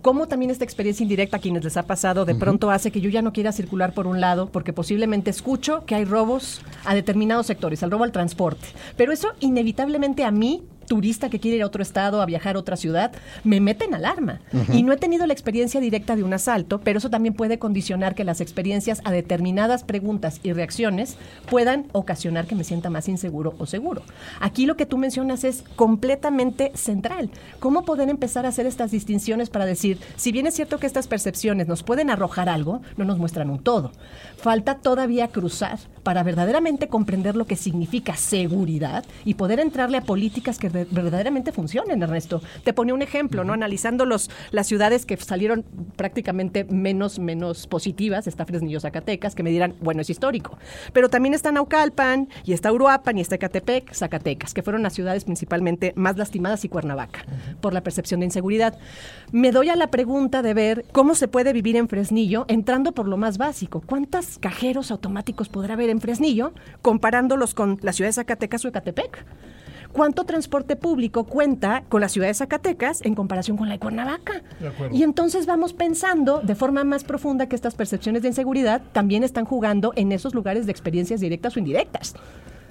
Cómo 0.00 0.28
también 0.28 0.50
esta 0.50 0.64
experiencia 0.64 1.02
indirecta 1.02 1.36
a 1.36 1.40
quienes 1.40 1.62
les 1.62 1.76
ha 1.76 1.82
pasado 1.82 2.24
de 2.24 2.34
pronto 2.34 2.70
hace 2.70 2.90
que 2.90 3.02
yo 3.02 3.10
ya 3.10 3.20
no 3.20 3.34
quiera 3.34 3.52
circular 3.52 3.92
por 3.92 4.06
un 4.06 4.22
lado 4.22 4.48
porque 4.50 4.72
posiblemente 4.72 5.28
escucho 5.28 5.84
que 5.84 5.94
hay 5.94 6.06
robos 6.06 6.62
a 6.86 6.94
determinados 6.94 7.48
sectores, 7.48 7.82
el 7.82 7.90
robo 7.90 8.04
al 8.04 8.12
transporte. 8.12 8.68
Pero 8.96 9.12
eso 9.12 9.28
inevitablemente 9.40 10.24
a 10.24 10.30
mí 10.30 10.62
turista 10.86 11.30
que 11.30 11.40
quiere 11.40 11.56
ir 11.58 11.62
a 11.62 11.66
otro 11.66 11.82
estado, 11.82 12.22
a 12.22 12.26
viajar 12.26 12.56
a 12.56 12.58
otra 12.58 12.76
ciudad, 12.76 13.12
me 13.44 13.60
mete 13.60 13.84
en 13.84 13.94
alarma. 13.94 14.40
Y 14.72 14.82
no 14.82 14.92
he 14.92 14.96
tenido 14.96 15.26
la 15.26 15.32
experiencia 15.32 15.80
directa 15.80 16.16
de 16.16 16.22
un 16.22 16.32
asalto, 16.32 16.80
pero 16.80 16.98
eso 16.98 17.10
también 17.10 17.34
puede 17.34 17.58
condicionar 17.58 18.14
que 18.14 18.24
las 18.24 18.40
experiencias 18.40 19.00
a 19.04 19.12
determinadas 19.12 19.84
preguntas 19.84 20.40
y 20.42 20.52
reacciones 20.52 21.16
puedan 21.48 21.86
ocasionar 21.92 22.46
que 22.46 22.54
me 22.54 22.64
sienta 22.64 22.90
más 22.90 23.08
inseguro 23.08 23.54
o 23.58 23.66
seguro. 23.66 24.02
Aquí 24.40 24.66
lo 24.66 24.76
que 24.76 24.86
tú 24.86 24.98
mencionas 24.98 25.44
es 25.44 25.64
completamente 25.76 26.72
central. 26.74 27.30
¿Cómo 27.60 27.84
poder 27.84 28.08
empezar 28.08 28.46
a 28.46 28.50
hacer 28.50 28.66
estas 28.66 28.90
distinciones 28.90 29.50
para 29.50 29.66
decir, 29.66 29.98
si 30.16 30.32
bien 30.32 30.46
es 30.46 30.54
cierto 30.54 30.78
que 30.78 30.86
estas 30.86 31.08
percepciones 31.08 31.68
nos 31.68 31.82
pueden 31.82 32.10
arrojar 32.10 32.48
algo, 32.48 32.82
no 32.96 33.04
nos 33.04 33.18
muestran 33.18 33.50
un 33.50 33.58
todo? 33.58 33.92
Falta 34.36 34.76
todavía 34.76 35.28
cruzar 35.28 35.78
para 36.02 36.22
verdaderamente 36.22 36.88
comprender 36.88 37.36
lo 37.36 37.46
que 37.46 37.56
significa 37.56 38.16
seguridad 38.16 39.04
y 39.24 39.34
poder 39.34 39.60
entrarle 39.60 39.98
a 39.98 40.02
políticas 40.02 40.58
que 40.58 40.68
verdaderamente 40.90 41.52
funcionen, 41.52 42.02
Ernesto. 42.02 42.42
Te 42.64 42.72
ponía 42.72 42.94
un 42.94 43.02
ejemplo, 43.02 43.44
¿no? 43.44 43.52
Analizando 43.52 44.04
los, 44.04 44.30
las 44.50 44.66
ciudades 44.66 45.06
que 45.06 45.16
salieron 45.16 45.64
prácticamente 45.96 46.64
menos, 46.64 47.18
menos 47.18 47.66
positivas, 47.66 48.26
está 48.26 48.44
Fresnillo, 48.44 48.80
Zacatecas, 48.80 49.34
que 49.34 49.42
me 49.42 49.50
dirán, 49.50 49.74
bueno, 49.80 50.02
es 50.02 50.10
histórico. 50.10 50.58
Pero 50.92 51.08
también 51.08 51.34
está 51.34 51.52
Naucalpan, 51.52 52.28
y 52.44 52.52
está 52.52 52.72
Uruapan, 52.72 53.18
y 53.18 53.20
está 53.20 53.36
Ecatepec, 53.36 53.92
Zacatecas, 53.92 54.54
que 54.54 54.62
fueron 54.62 54.82
las 54.82 54.92
ciudades 54.92 55.24
principalmente 55.24 55.92
más 55.96 56.16
lastimadas, 56.16 56.64
y 56.64 56.68
Cuernavaca, 56.68 57.24
por 57.60 57.72
la 57.72 57.82
percepción 57.82 58.20
de 58.20 58.26
inseguridad. 58.26 58.78
Me 59.30 59.52
doy 59.52 59.68
a 59.68 59.76
la 59.76 59.88
pregunta 59.88 60.42
de 60.42 60.54
ver 60.54 60.84
cómo 60.92 61.14
se 61.14 61.28
puede 61.28 61.52
vivir 61.52 61.76
en 61.76 61.88
Fresnillo, 61.88 62.44
entrando 62.48 62.92
por 62.92 63.08
lo 63.08 63.16
más 63.16 63.38
básico. 63.38 63.80
¿Cuántos 63.80 64.38
cajeros 64.38 64.90
automáticos 64.90 65.48
podrá 65.48 65.74
haber 65.74 65.90
en 65.90 66.00
Fresnillo 66.00 66.52
comparándolos 66.82 67.54
con 67.54 67.78
la 67.82 67.92
ciudad 67.92 68.08
de 68.08 68.14
Zacatecas 68.14 68.64
o 68.64 68.68
Ecatepec? 68.68 69.24
¿Cuánto 69.92 70.24
transporte 70.24 70.74
público 70.74 71.24
cuenta 71.24 71.84
con 71.88 72.00
la 72.00 72.08
ciudad 72.08 72.26
de 72.26 72.34
Zacatecas 72.34 73.02
en 73.02 73.14
comparación 73.14 73.58
con 73.58 73.68
la 73.68 73.74
de 73.74 73.78
Cuernavaca? 73.78 74.42
Y 74.90 75.02
entonces 75.02 75.44
vamos 75.44 75.74
pensando 75.74 76.40
de 76.40 76.54
forma 76.54 76.82
más 76.82 77.04
profunda 77.04 77.46
que 77.46 77.54
estas 77.54 77.74
percepciones 77.74 78.22
de 78.22 78.28
inseguridad 78.28 78.80
también 78.92 79.22
están 79.22 79.44
jugando 79.44 79.92
en 79.94 80.12
esos 80.12 80.34
lugares 80.34 80.64
de 80.64 80.72
experiencias 80.72 81.20
directas 81.20 81.56
o 81.56 81.58
indirectas. 81.58 82.14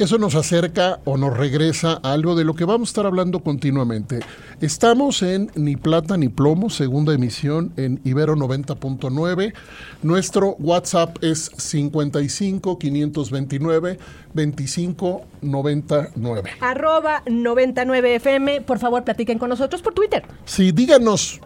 Eso 0.01 0.17
nos 0.17 0.33
acerca 0.33 0.99
o 1.05 1.15
nos 1.15 1.37
regresa 1.37 1.99
a 2.01 2.13
algo 2.13 2.33
de 2.33 2.43
lo 2.43 2.55
que 2.55 2.65
vamos 2.65 2.89
a 2.89 2.91
estar 2.91 3.05
hablando 3.05 3.41
continuamente. 3.41 4.21
Estamos 4.59 5.21
en 5.21 5.51
Ni 5.53 5.75
Plata 5.75 6.17
ni 6.17 6.27
Plomo, 6.27 6.71
segunda 6.71 7.13
emisión 7.13 7.71
en 7.77 8.01
Ibero 8.03 8.35
90.9. 8.35 9.53
Nuestro 10.01 10.55
WhatsApp 10.57 11.23
es 11.23 11.51
55 11.55 12.79
529 12.79 13.99
25 14.33 15.21
99. 15.43 16.49
Arroba 16.61 17.23
99FM, 17.25 18.63
por 18.63 18.79
favor 18.79 19.03
platiquen 19.03 19.37
con 19.37 19.49
nosotros 19.49 19.83
por 19.83 19.93
Twitter. 19.93 20.23
Sí, 20.45 20.71
díganos, 20.71 21.41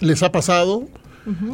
¿les 0.00 0.24
ha 0.24 0.32
pasado? 0.32 0.88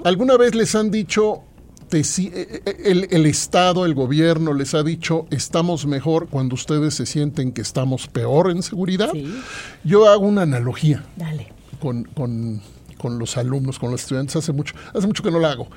¿Alguna 0.04 0.38
vez 0.38 0.54
les 0.54 0.74
han 0.74 0.90
dicho, 0.90 1.42
te 1.88 2.00
eh, 2.00 2.62
eh, 2.66 2.76
el, 2.84 3.08
el 3.10 3.26
Estado, 3.26 3.86
el 3.86 3.94
gobierno 3.94 4.52
les 4.54 4.74
ha 4.74 4.82
dicho, 4.82 5.26
estamos 5.30 5.86
mejor 5.86 6.28
cuando 6.28 6.54
ustedes 6.54 6.94
se 6.94 7.06
sienten 7.06 7.52
que 7.52 7.62
estamos 7.62 8.06
peor 8.08 8.50
en 8.50 8.62
seguridad? 8.62 9.10
Sí. 9.12 9.32
Yo 9.84 10.08
hago 10.08 10.26
una 10.26 10.42
analogía 10.42 11.04
Dale. 11.16 11.52
con, 11.80 12.04
con- 12.04 12.60
con 12.98 13.18
los 13.18 13.36
alumnos, 13.36 13.78
con 13.78 13.90
los 13.90 14.00
estudiantes, 14.02 14.36
hace 14.36 14.52
mucho, 14.52 14.74
hace 14.94 15.06
mucho 15.06 15.22
que 15.22 15.30
no 15.30 15.38
la 15.38 15.50
hago. 15.52 15.68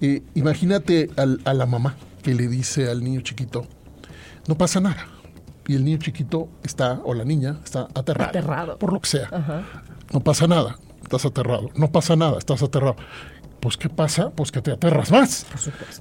Eh, 0.00 0.22
imagínate 0.34 1.10
al- 1.16 1.40
a 1.44 1.52
la 1.52 1.66
mamá 1.66 1.96
que 2.22 2.34
le 2.34 2.46
dice 2.46 2.88
al 2.88 3.02
niño 3.02 3.20
chiquito, 3.22 3.66
no 4.46 4.56
pasa 4.56 4.80
nada. 4.80 5.06
Y 5.66 5.74
el 5.74 5.84
niño 5.84 5.98
chiquito 5.98 6.48
está, 6.62 7.00
o 7.04 7.12
la 7.14 7.24
niña, 7.24 7.58
está 7.64 7.88
aterrado. 7.94 8.30
Aterrado. 8.30 8.78
Por 8.78 8.92
lo 8.92 9.00
que 9.00 9.08
sea. 9.08 9.64
No 10.12 10.20
pasa 10.20 10.46
nada, 10.46 10.78
estás 11.02 11.26
aterrado. 11.26 11.68
No 11.74 11.90
pasa 11.90 12.16
nada, 12.16 12.38
estás 12.38 12.62
aterrado. 12.62 12.96
Pues, 13.60 13.76
¿qué 13.76 13.88
pasa? 13.88 14.30
Pues 14.30 14.52
que 14.52 14.62
te 14.62 14.70
aterras 14.70 15.10
más. 15.10 15.46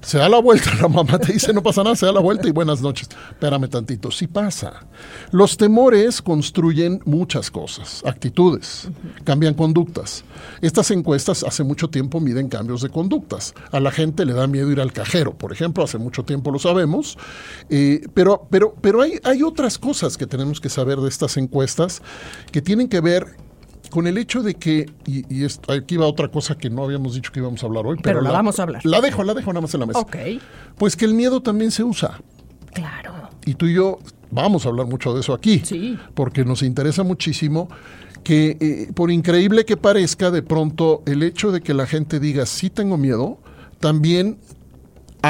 Se 0.01 0.17
da 0.17 0.29
la 0.29 0.39
vuelta, 0.39 0.73
la 0.81 0.87
mamá 0.87 1.19
te 1.19 1.33
dice, 1.33 1.53
no 1.53 1.63
pasa 1.63 1.83
nada, 1.83 1.95
se 1.95 2.05
da 2.05 2.11
la 2.11 2.19
vuelta 2.19 2.47
y 2.47 2.51
buenas 2.51 2.81
noches. 2.81 3.09
Espérame 3.31 3.67
tantito, 3.69 4.11
sí 4.11 4.27
pasa. 4.27 4.85
Los 5.31 5.57
temores 5.57 6.21
construyen 6.21 7.01
muchas 7.05 7.51
cosas, 7.51 8.03
actitudes, 8.05 8.89
cambian 9.23 9.53
conductas. 9.53 10.23
Estas 10.61 10.91
encuestas 10.91 11.43
hace 11.43 11.63
mucho 11.63 11.89
tiempo 11.89 12.19
miden 12.19 12.47
cambios 12.47 12.81
de 12.81 12.89
conductas. 12.89 13.53
A 13.71 13.79
la 13.79 13.91
gente 13.91 14.25
le 14.25 14.33
da 14.33 14.47
miedo 14.47 14.71
ir 14.71 14.79
al 14.79 14.93
cajero, 14.93 15.37
por 15.37 15.51
ejemplo, 15.51 15.83
hace 15.83 15.97
mucho 15.97 16.23
tiempo 16.23 16.51
lo 16.51 16.59
sabemos. 16.59 17.17
Eh, 17.69 18.01
pero 18.13 18.47
pero, 18.49 18.75
pero 18.81 19.01
hay, 19.01 19.19
hay 19.23 19.43
otras 19.43 19.77
cosas 19.77 20.17
que 20.17 20.27
tenemos 20.27 20.59
que 20.59 20.69
saber 20.69 20.99
de 20.99 21.09
estas 21.09 21.37
encuestas 21.37 22.01
que 22.51 22.61
tienen 22.61 22.87
que 22.87 23.01
ver 23.01 23.35
con 23.89 24.07
el 24.07 24.17
hecho 24.17 24.41
de 24.43 24.55
que, 24.55 24.85
y, 25.05 25.23
y 25.33 25.43
esto- 25.45 25.71
aquí 25.73 25.97
va 25.97 26.05
otra 26.07 26.27
cosa 26.29 26.57
que 26.57 26.69
no 26.69 26.83
habíamos 26.83 27.15
dicho 27.15 27.31
que 27.31 27.39
íbamos 27.39 27.61
a 27.63 27.65
hablar 27.67 27.85
hoy, 27.85 27.97
pero, 28.01 28.19
Pero 28.19 28.21
la 28.21 28.31
vamos 28.31 28.59
a 28.59 28.63
hablar. 28.63 28.85
La 28.85 29.01
dejo, 29.01 29.23
la 29.23 29.33
dejo 29.33 29.51
nada 29.51 29.61
más 29.61 29.73
en 29.73 29.79
la 29.81 29.85
mesa. 29.85 29.99
Ok. 29.99 30.15
Pues 30.77 30.95
que 30.95 31.05
el 31.05 31.13
miedo 31.13 31.41
también 31.41 31.71
se 31.71 31.83
usa. 31.83 32.19
Claro. 32.73 33.13
Y 33.45 33.53
tú 33.55 33.65
y 33.65 33.73
yo 33.75 33.99
vamos 34.31 34.65
a 34.65 34.69
hablar 34.69 34.87
mucho 34.87 35.13
de 35.13 35.21
eso 35.21 35.33
aquí. 35.33 35.61
Sí. 35.63 35.97
Porque 36.13 36.43
nos 36.45 36.61
interesa 36.63 37.03
muchísimo 37.03 37.69
que, 38.23 38.57
eh, 38.59 38.91
por 38.93 39.09
increíble 39.09 39.63
que 39.65 39.77
parezca, 39.77 40.31
de 40.31 40.41
pronto 40.41 41.01
el 41.05 41.23
hecho 41.23 41.51
de 41.51 41.61
que 41.61 41.73
la 41.73 41.85
gente 41.87 42.19
diga 42.19 42.45
sí 42.45 42.69
tengo 42.69 42.97
miedo, 42.97 43.39
también 43.79 44.37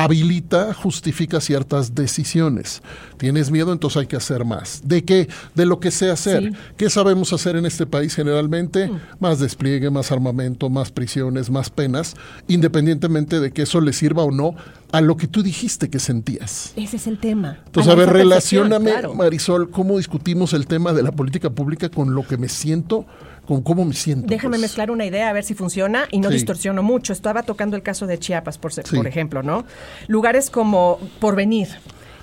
habilita, 0.04 0.74
justifica 0.74 1.42
ciertas 1.42 1.96
decisiones. 1.96 2.82
Tienes 3.18 3.52
miedo, 3.52 3.74
entonces 3.74 4.02
hay 4.02 4.08
que 4.08 4.16
hacer 4.16 4.46
más. 4.46 4.82
¿De 4.84 5.04
qué? 5.04 5.28
De 5.56 5.66
lo 5.66 5.80
que 5.80 5.92
sé 5.92 6.10
hacer. 6.10 6.44
Sí. 6.44 6.50
Mm. 6.50 6.56
¿Qué 6.78 6.90
sabemos 6.90 7.34
hacer 7.34 7.56
en 7.56 7.66
este 7.66 7.86
país 7.86 8.16
generalmente? 8.16 8.92
Más 9.20 9.40
despliegue, 9.40 9.90
más 9.90 10.12
armamento, 10.12 10.70
más 10.70 10.92
prisiones, 10.92 11.50
más 11.50 11.70
penas, 11.70 12.16
independientemente 12.48 13.40
de 13.40 13.52
que 13.52 13.64
eso 13.64 13.82
le 13.82 13.94
sirva 13.94 14.24
o 14.24 14.32
no 14.32 14.56
a 14.92 15.02
lo 15.02 15.18
que 15.18 15.28
tú 15.28 15.44
dijiste 15.44 15.90
que 15.90 16.00
sentías. 16.00 16.74
Ese 16.76 16.98
es 16.98 17.08
el 17.08 17.20
tema. 17.20 17.60
Entonces, 17.66 17.92
a 17.92 17.96
ver, 17.96 18.10
claro. 18.10 19.14
Marisol, 19.14 19.70
cómo 19.70 19.98
discutimos 19.98 20.54
el 20.54 20.68
tema 20.68 20.94
de 20.94 21.04
la 21.04 21.12
política 21.12 21.50
pública 21.50 21.90
con 21.90 22.14
lo 22.14 22.26
que 22.26 22.38
me 22.38 22.50
siento 22.50 23.06
con 23.48 23.62
cómo 23.62 23.86
me 23.86 23.94
siento. 23.94 24.28
Déjame 24.28 24.52
pues. 24.58 24.62
mezclar 24.62 24.92
una 24.92 25.06
idea 25.06 25.30
a 25.30 25.34
ver 25.34 25.44
si 25.44 25.54
funciona 25.54 26.06
y 26.12 26.20
no 26.20 26.28
Sí. 26.30 26.36
distorsiono 26.36 26.84
mucho. 26.84 27.14
Estaba 27.14 27.44
tocando 27.44 27.76
el 27.78 27.82
caso 27.84 28.06
de 28.06 28.20
Chiapas, 28.20 28.58
por, 28.58 28.74
se- 28.74 28.84
Sí. 28.84 28.96
por 28.96 29.08
ejemplo, 29.08 29.42
¿no? 29.42 29.66
Lugares 30.08 30.50
como 30.50 31.00
Porvenir, 31.20 31.70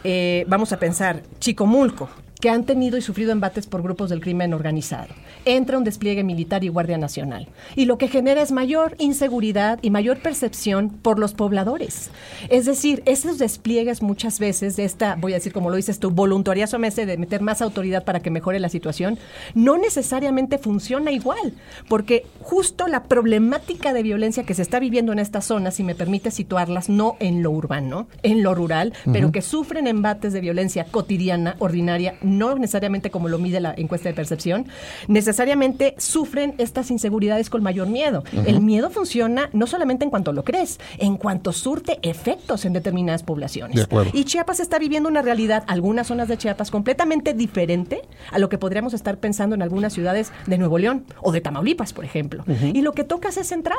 eh, 0.04 0.44
vamos 0.48 0.72
a 0.72 0.78
pensar, 0.78 1.22
Chicomulco, 1.40 2.08
que 2.44 2.50
han 2.50 2.64
tenido 2.64 2.98
y 2.98 3.00
sufrido 3.00 3.32
embates 3.32 3.66
por 3.66 3.82
grupos 3.82 4.10
del 4.10 4.20
crimen 4.20 4.52
organizado. 4.52 5.08
Entra 5.46 5.78
un 5.78 5.84
despliegue 5.84 6.24
militar 6.24 6.62
y 6.62 6.68
Guardia 6.68 6.98
Nacional. 6.98 7.48
Y 7.74 7.86
lo 7.86 7.96
que 7.96 8.08
genera 8.08 8.42
es 8.42 8.52
mayor 8.52 8.96
inseguridad 8.98 9.78
y 9.80 9.88
mayor 9.88 10.18
percepción 10.18 10.90
por 10.90 11.18
los 11.18 11.32
pobladores. 11.32 12.10
Es 12.50 12.66
decir, 12.66 13.02
esos 13.06 13.38
despliegues 13.38 14.02
muchas 14.02 14.38
veces 14.40 14.76
de 14.76 14.84
esta, 14.84 15.16
voy 15.18 15.32
a 15.32 15.36
decir 15.36 15.54
como 15.54 15.70
lo 15.70 15.76
dices 15.76 15.98
tú, 16.00 16.10
voluntariazo 16.10 16.78
mese 16.78 17.06
de 17.06 17.16
meter 17.16 17.40
más 17.40 17.62
autoridad 17.62 18.04
para 18.04 18.20
que 18.20 18.30
mejore 18.30 18.60
la 18.60 18.68
situación, 18.68 19.18
no 19.54 19.78
necesariamente 19.78 20.58
funciona 20.58 21.12
igual. 21.12 21.54
Porque 21.88 22.26
justo 22.42 22.88
la 22.88 23.04
problemática 23.04 23.94
de 23.94 24.02
violencia 24.02 24.44
que 24.44 24.52
se 24.52 24.60
está 24.60 24.80
viviendo 24.80 25.12
en 25.12 25.18
estas 25.18 25.46
zonas, 25.46 25.76
si 25.76 25.82
me 25.82 25.94
permite 25.94 26.30
situarlas, 26.30 26.90
no 26.90 27.16
en 27.20 27.42
lo 27.42 27.52
urbano, 27.52 28.06
en 28.22 28.42
lo 28.42 28.54
rural, 28.54 28.92
pero 29.10 29.32
que 29.32 29.40
sufren 29.40 29.86
embates 29.86 30.34
de 30.34 30.42
violencia 30.42 30.84
cotidiana, 30.90 31.56
ordinaria, 31.58 32.16
no 32.38 32.54
necesariamente 32.56 33.10
como 33.10 33.28
lo 33.28 33.38
mide 33.38 33.60
la 33.60 33.74
encuesta 33.76 34.08
de 34.08 34.14
percepción, 34.14 34.66
necesariamente 35.08 35.94
sufren 35.98 36.54
estas 36.58 36.90
inseguridades 36.90 37.50
con 37.50 37.62
mayor 37.62 37.88
miedo. 37.88 38.24
El 38.46 38.60
miedo 38.60 38.90
funciona 38.90 39.50
no 39.52 39.66
solamente 39.66 40.04
en 40.04 40.10
cuanto 40.10 40.32
lo 40.32 40.44
crees, 40.44 40.78
en 40.98 41.16
cuanto 41.16 41.52
surte 41.52 41.98
efectos 42.02 42.64
en 42.64 42.72
determinadas 42.72 43.22
poblaciones. 43.22 43.88
De. 43.88 44.10
Y 44.12 44.24
Chiapas 44.24 44.60
está 44.60 44.78
viviendo 44.78 45.08
una 45.08 45.22
realidad, 45.22 45.64
algunas 45.66 46.06
zonas 46.06 46.28
de 46.28 46.36
Chiapas, 46.36 46.70
completamente 46.70 47.34
diferente 47.34 48.02
a 48.30 48.38
lo 48.38 48.48
que 48.48 48.58
podríamos 48.58 48.94
estar 48.94 49.18
pensando 49.18 49.54
en 49.54 49.62
algunas 49.62 49.92
ciudades 49.92 50.32
de 50.46 50.58
Nuevo 50.58 50.78
León 50.78 51.04
o 51.20 51.32
de 51.32 51.40
Tamaulipas, 51.40 51.92
por 51.92 52.04
ejemplo. 52.04 52.44
Y 52.72 52.82
lo 52.82 52.92
que 52.92 53.04
tocas 53.04 53.36
es 53.36 53.46
central. 53.46 53.76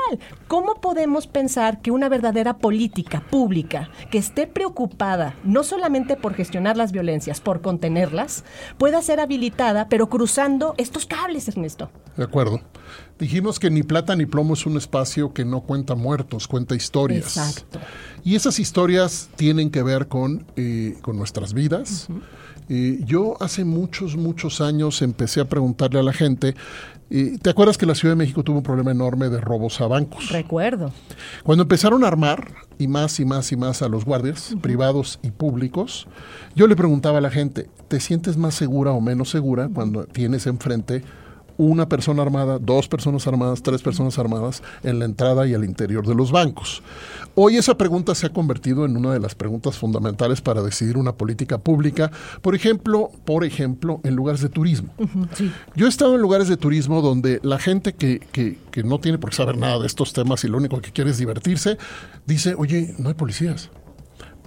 ¿Cómo 0.48 0.76
podemos 0.76 1.28
pensar 1.28 1.82
que 1.82 1.92
una 1.92 2.10
verdadera 2.10 2.58
política 2.58 3.24
pública 3.30 3.90
que 4.10 4.18
esté 4.18 4.48
preocupada 4.48 5.36
no 5.44 5.64
solamente 5.64 6.16
por 6.16 6.34
gestionar 6.34 6.78
las 6.78 6.92
violencias, 6.92 7.42
por 7.42 7.62
contenerlas, 7.62 8.45
pueda 8.78 9.02
ser 9.02 9.20
habilitada, 9.20 9.90
pero 9.90 10.10
cruzando 10.10 10.76
estos 10.78 11.06
cables, 11.06 11.48
Ernesto? 11.48 11.90
De 12.18 12.24
acuerdo. 12.24 12.62
Dijimos 13.20 13.60
que 13.60 13.70
ni 13.70 13.84
plata 13.84 14.16
ni 14.16 14.26
plomo 14.26 14.56
es 14.56 14.66
un 14.66 14.78
espacio 14.78 15.34
que 15.34 15.46
no 15.46 15.62
cuenta 15.62 15.96
muertos, 15.96 16.48
cuenta 16.48 16.76
historias. 16.76 17.38
Exacto. 17.38 17.80
Y 18.24 18.36
esas 18.36 18.60
historias 18.60 19.30
tienen 19.36 19.70
que 19.70 19.84
ver 19.84 20.08
con, 20.08 20.46
eh, 20.56 20.98
con 21.02 21.18
nuestras 21.18 21.54
vidas. 21.54 22.08
Eh, 22.68 23.00
yo 23.06 23.38
hace 23.40 23.64
muchos, 23.64 24.18
muchos 24.18 24.60
años 24.60 25.02
empecé 25.02 25.40
a 25.40 25.46
preguntarle 25.46 26.00
a 26.00 26.04
la 26.04 26.14
gente, 26.14 26.56
eh, 27.10 27.38
¿te 27.42 27.50
acuerdas 27.50 27.78
que 27.78 27.86
la 27.86 27.96
Ciudad 27.96 28.14
de 28.14 28.18
México 28.18 28.44
tuvo 28.44 28.58
un 28.58 28.64
problema 28.64 28.92
enorme 28.92 29.30
de 29.30 29.40
robos 29.40 29.80
a 29.82 29.88
bancos? 29.88 30.30
Recuerdo. 30.30 30.92
Cuando 31.44 31.64
empezaron 31.64 32.04
a 32.04 32.08
armar, 32.08 32.54
y 32.78 32.88
más 32.88 33.20
y 33.20 33.26
más 33.26 33.52
y 33.52 33.58
más 33.58 33.82
a 33.82 33.90
los 33.90 34.06
guardias, 34.06 34.56
privados 34.62 35.20
y 35.22 35.32
públicos, 35.32 36.08
yo 36.56 36.68
le 36.68 36.76
preguntaba 36.76 37.20
a 37.20 37.22
la 37.22 37.30
gente, 37.30 37.70
¿te 37.88 38.00
sientes 38.00 38.38
más 38.38 38.56
segura 38.56 38.92
o 38.92 39.02
menos 39.02 39.30
segura 39.30 39.70
cuando 39.74 40.06
tienes 40.06 40.48
enfrente 40.48 41.04
una 41.58 41.88
persona 41.88 42.22
armada, 42.22 42.60
dos 42.60 42.88
personas 42.88 43.26
armadas, 43.28 43.62
tres 43.64 43.82
personas 43.82 44.18
armadas 44.20 44.62
en 44.84 45.00
la 45.00 45.06
entrada 45.06 45.48
y 45.48 45.54
al 45.54 45.64
interior 45.64 46.06
de 46.08 46.16
los 46.16 46.32
bancos? 46.32 46.82
Hoy 47.36 47.58
esa 47.58 47.78
pregunta 47.78 48.16
se 48.16 48.28
ha 48.28 48.30
convertido 48.34 48.86
en 48.86 48.96
una 48.98 49.12
de 49.14 49.20
las 49.20 49.36
preguntas 49.36 49.78
fundamentales 49.78 50.42
para 50.42 50.62
decidir 50.62 50.98
una 50.98 51.14
política 51.14 51.58
pública, 51.58 52.12
por 52.42 52.56
ejemplo, 52.56 53.10
por 53.26 53.44
ejemplo, 53.44 54.00
en 54.04 54.16
lugares 54.16 54.42
de 54.42 54.50
turismo. 54.50 54.94
Sí. 55.36 55.52
Yo 55.76 55.86
he 55.86 55.90
estado 55.90 56.16
en 56.16 56.22
lugares 56.22 56.48
de 56.48 56.58
turismo 56.58 57.02
donde 57.02 57.40
la 57.44 57.60
gente 57.60 57.94
que, 57.94 58.20
que- 58.32 58.58
que 58.72 58.84
no 58.84 59.00
tiene 59.00 59.18
por 59.18 59.30
qué 59.30 59.38
saber 59.38 59.58
nada 59.58 59.80
de 59.80 59.88
estos 59.88 60.14
temas 60.14 60.44
y 60.44 60.48
lo 60.50 60.58
único 60.58 60.82
que 60.82 60.92
quiere 60.92 61.12
es 61.12 61.18
divertirse, 61.18 61.78
dice, 62.26 62.56
oye, 62.58 62.94
no 62.98 63.10
hay 63.10 63.16
policías. 63.16 63.70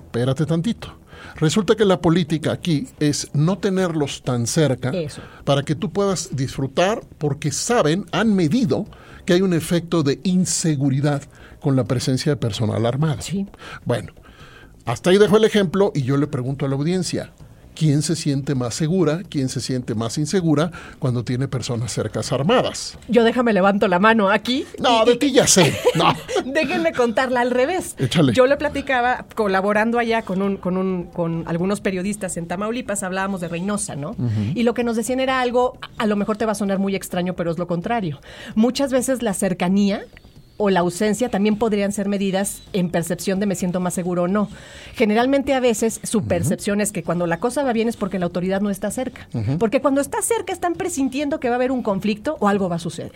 Espérate 0.05 0.47
tantito. 0.47 0.95
Resulta 1.37 1.77
que 1.77 1.85
la 1.85 2.01
política 2.01 2.53
aquí 2.53 2.89
es 3.01 3.31
no 3.33 3.59
tenerlos 3.59 4.23
tan 4.23 4.47
cerca 4.47 4.91
Eso. 4.91 5.23
para 5.45 5.63
que 5.63 5.75
tú 5.75 5.93
puedas 5.93 6.37
disfrutar 6.37 7.03
porque 7.19 7.53
saben, 7.53 8.07
han 8.13 8.35
medido 8.35 8.87
que 9.25 9.35
hay 9.35 9.43
un 9.43 9.53
efecto 9.53 10.03
de 10.03 10.21
inseguridad 10.23 11.23
con 11.61 11.77
la 11.77 11.85
presencia 11.85 12.33
de 12.33 12.37
personal 12.37 12.87
armado. 12.87 13.21
Sí. 13.21 13.47
Bueno, 13.85 14.13
hasta 14.85 15.11
ahí 15.11 15.19
dejo 15.19 15.37
el 15.37 15.45
ejemplo 15.45 15.93
y 15.95 16.03
yo 16.03 16.17
le 16.17 16.27
pregunto 16.27 16.65
a 16.65 16.69
la 16.69 16.77
audiencia, 16.77 17.33
¿quién 17.79 18.03
se 18.03 18.17
siente 18.17 18.55
más 18.55 18.75
segura, 18.75 19.21
quién 19.29 19.49
se 19.49 19.61
siente 19.61 19.95
más 19.95 20.19
insegura 20.19 20.73
cuando 20.99 21.23
tiene 21.25 21.47
personas 21.47 21.93
cercas 21.93 22.33
armadas? 22.33 22.99
Yo 23.09 23.23
déjame 23.23 23.53
levanto 23.53 23.87
la 23.87 23.99
mano 24.01 24.29
aquí. 24.31 24.67
No, 24.81 25.05
y- 25.05 25.11
de 25.11 25.17
ti 25.17 25.33
ya 25.33 25.47
sé. 25.47 25.73
No. 25.95 26.13
Déjenme 26.45 26.93
contarla 26.93 27.41
al 27.41 27.51
revés. 27.53 27.95
Échale. 27.99 28.33
Yo 28.33 28.47
le 28.47 28.57
platicaba, 28.57 29.27
colaborando 29.35 29.99
allá 29.99 30.23
con, 30.23 30.43
un, 30.43 30.57
con, 30.57 30.77
un, 30.77 31.05
con 31.05 31.45
algunos 31.47 31.81
periodistas 31.81 32.37
en 32.37 32.47
Tamaulipas, 32.49 33.03
hablábamos 33.03 33.41
de 33.41 33.49
Reynosa, 33.49 33.95
¿no? 33.95 34.17
Y 34.55 34.63
lo 34.65 34.75
que 34.75 34.83
nos 34.85 34.97
decían 34.97 35.21
era 35.21 35.41
algo, 35.41 35.79
a 35.99 36.07
lo 36.07 36.17
mejor 36.17 36.37
te 36.37 36.47
va 36.47 36.53
a 36.53 36.55
sonar 36.57 36.79
muy 36.79 36.97
extraño, 36.97 37.35
pero 37.35 37.51
es 37.51 37.59
lo 37.59 37.67
contrario. 37.67 38.21
Muchas 38.55 38.91
veces 38.93 39.23
la 39.23 39.35
cercanía 39.35 40.03
o 40.59 40.71
la 40.71 40.81
ausencia 40.81 41.31
también 41.31 41.57
podrían 41.57 41.93
ser 41.93 42.09
medidas 42.09 42.63
en 42.73 42.91
percepción 42.91 43.41
de 43.41 43.47
me 43.47 43.55
siento 43.55 43.81
más 43.81 43.95
seguro 43.95 44.25
o 44.25 44.29
no. 44.29 44.51
Generalmente 44.95 45.55
a 45.55 45.61
veces 45.61 46.01
su 46.03 46.25
percepción 46.25 46.81
es 46.81 46.93
que 46.93 47.03
cuando 47.03 47.27
la 47.27 47.41
cosa 47.41 47.63
va 47.63 47.73
bien 47.73 47.89
es 47.89 47.97
porque 47.97 48.19
la 48.19 48.27
autoridad 48.27 48.61
no 48.61 48.69
está 48.69 48.91
cerca. 48.91 49.29
Porque 49.59 49.81
cuando 49.81 50.01
está 50.01 50.21
cerca 50.21 50.53
están 50.53 50.75
presintiendo 50.75 51.41
que 51.41 51.49
va 51.49 51.55
a 51.55 51.57
haber 51.57 51.71
un 51.71 51.83
conflicto 51.83 52.37
o 52.41 52.49
algo 52.49 52.69
va 52.69 52.77
a 52.77 52.81
suceder. 52.81 53.13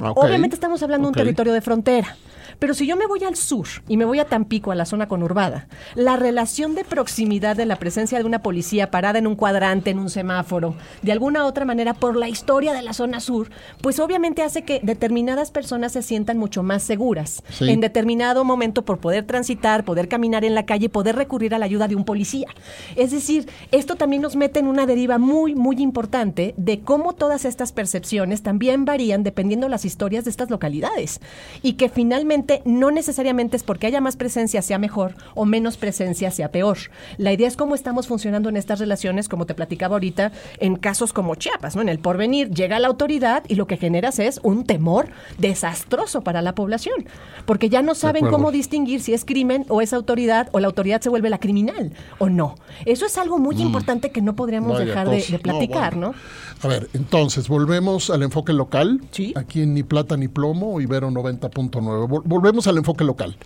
Obviamente 0.00 0.56
estamos 0.56 0.82
hablando 0.82 1.06
de 1.06 1.10
un 1.10 1.14
territorio 1.14 1.52
de 1.52 1.60
frontera. 1.60 2.16
Pero 2.60 2.74
si 2.74 2.86
yo 2.86 2.96
me 2.96 3.06
voy 3.06 3.24
al 3.24 3.34
sur 3.34 3.66
y 3.88 3.96
me 3.96 4.04
voy 4.04 4.20
a 4.20 4.26
Tampico, 4.26 4.70
a 4.70 4.76
la 4.76 4.84
zona 4.84 5.08
conurbada, 5.08 5.66
la 5.96 6.16
relación 6.16 6.74
de 6.76 6.84
proximidad 6.84 7.56
de 7.56 7.66
la 7.66 7.76
presencia 7.76 8.18
de 8.18 8.24
una 8.24 8.42
policía 8.42 8.90
parada 8.90 9.18
en 9.18 9.26
un 9.26 9.34
cuadrante, 9.34 9.90
en 9.90 9.98
un 9.98 10.10
semáforo, 10.10 10.74
de 11.02 11.10
alguna 11.10 11.46
otra 11.46 11.64
manera 11.64 11.94
por 11.94 12.14
la 12.16 12.28
historia 12.28 12.72
de 12.72 12.82
la 12.82 12.92
zona 12.92 13.18
sur, 13.18 13.50
pues 13.82 13.98
obviamente 13.98 14.42
hace 14.42 14.62
que 14.62 14.80
determinadas 14.82 15.50
personas 15.50 15.92
se 15.92 16.02
sientan 16.02 16.38
mucho 16.38 16.62
más 16.62 16.82
seguras 16.82 17.42
Sí. 17.50 17.68
en 17.68 17.80
determinado 17.80 18.44
momento 18.44 18.84
por 18.84 18.98
poder 18.98 19.24
transitar, 19.24 19.84
poder 19.84 20.06
caminar 20.08 20.44
en 20.44 20.54
la 20.54 20.66
calle, 20.66 20.88
poder 20.88 21.16
recurrir 21.16 21.54
a 21.54 21.58
la 21.58 21.64
ayuda 21.64 21.88
de 21.88 21.96
un 21.96 22.04
policía. 22.04 22.48
Es 22.94 23.10
decir, 23.10 23.48
esto 23.72 23.96
también 23.96 24.20
nos 24.22 24.36
mete 24.36 24.60
en 24.60 24.66
una 24.66 24.84
deriva 24.86 25.16
muy, 25.18 25.54
muy 25.54 25.76
importante 25.80 26.54
de 26.58 26.80
cómo 26.80 27.14
todas 27.14 27.44
estas 27.46 27.72
percepciones 27.72 28.42
también 28.42 28.84
varían 28.84 29.22
dependiendo 29.22 29.68
las 29.68 29.84
historias 29.86 30.24
de 30.24 30.30
estas 30.30 30.50
localidades. 30.50 31.20
Y 31.62 31.74
que 31.74 31.88
finalmente 31.88 32.49
no 32.64 32.90
necesariamente 32.90 33.56
es 33.56 33.62
porque 33.62 33.86
haya 33.86 34.00
más 34.00 34.16
presencia 34.16 34.62
sea 34.62 34.78
mejor 34.78 35.14
o 35.34 35.44
menos 35.44 35.76
presencia 35.76 36.30
sea 36.30 36.50
peor. 36.50 36.78
La 37.18 37.32
idea 37.32 37.48
es 37.48 37.56
cómo 37.56 37.74
estamos 37.74 38.06
funcionando 38.06 38.48
en 38.48 38.56
estas 38.56 38.78
relaciones, 38.78 39.28
como 39.28 39.46
te 39.46 39.54
platicaba 39.54 39.96
ahorita, 39.96 40.32
en 40.58 40.76
casos 40.76 41.12
como 41.12 41.34
Chiapas, 41.34 41.76
¿no? 41.76 41.82
En 41.82 41.88
el 41.88 41.98
porvenir 41.98 42.50
llega 42.50 42.78
la 42.78 42.88
autoridad 42.88 43.44
y 43.48 43.56
lo 43.56 43.66
que 43.66 43.76
generas 43.76 44.18
es 44.18 44.40
un 44.42 44.64
temor 44.64 45.08
desastroso 45.38 46.22
para 46.22 46.42
la 46.42 46.54
población, 46.54 47.06
porque 47.44 47.68
ya 47.68 47.82
no 47.82 47.94
saben 47.94 48.28
cómo 48.28 48.52
distinguir 48.52 49.02
si 49.02 49.12
es 49.12 49.24
crimen 49.24 49.66
o 49.68 49.80
es 49.80 49.92
autoridad 49.92 50.48
o 50.52 50.60
la 50.60 50.68
autoridad 50.68 51.00
se 51.00 51.08
vuelve 51.08 51.28
la 51.30 51.38
criminal 51.38 51.92
o 52.18 52.28
no. 52.28 52.56
Eso 52.86 53.04
es 53.04 53.18
algo 53.18 53.38
muy 53.38 53.60
importante 53.60 54.10
que 54.10 54.22
no 54.22 54.36
podríamos 54.36 54.70
Mm. 54.70 54.72
Vaya 54.72 54.84
dejar 54.84 55.08
de, 55.08 55.38
platicar, 55.38 55.96
No, 55.96 56.08
¿no? 56.08 56.14
A 56.62 56.68
ver, 56.68 56.90
entonces, 56.92 57.48
volvemos 57.48 58.10
al 58.10 58.22
enfoque 58.22 58.52
local. 58.52 59.00
Sí. 59.10 59.32
Aquí 59.36 59.62
en 59.62 59.74
Ni 59.74 59.82
Plata 59.82 60.16
ni 60.16 60.28
Plomo, 60.28 60.80
Ibero 60.80 61.10
90.9. 61.10 62.22
Vol- 62.40 62.50
volvemos 62.50 62.66
al 62.66 62.78
enfoque 62.78 63.04
local. 63.04 63.36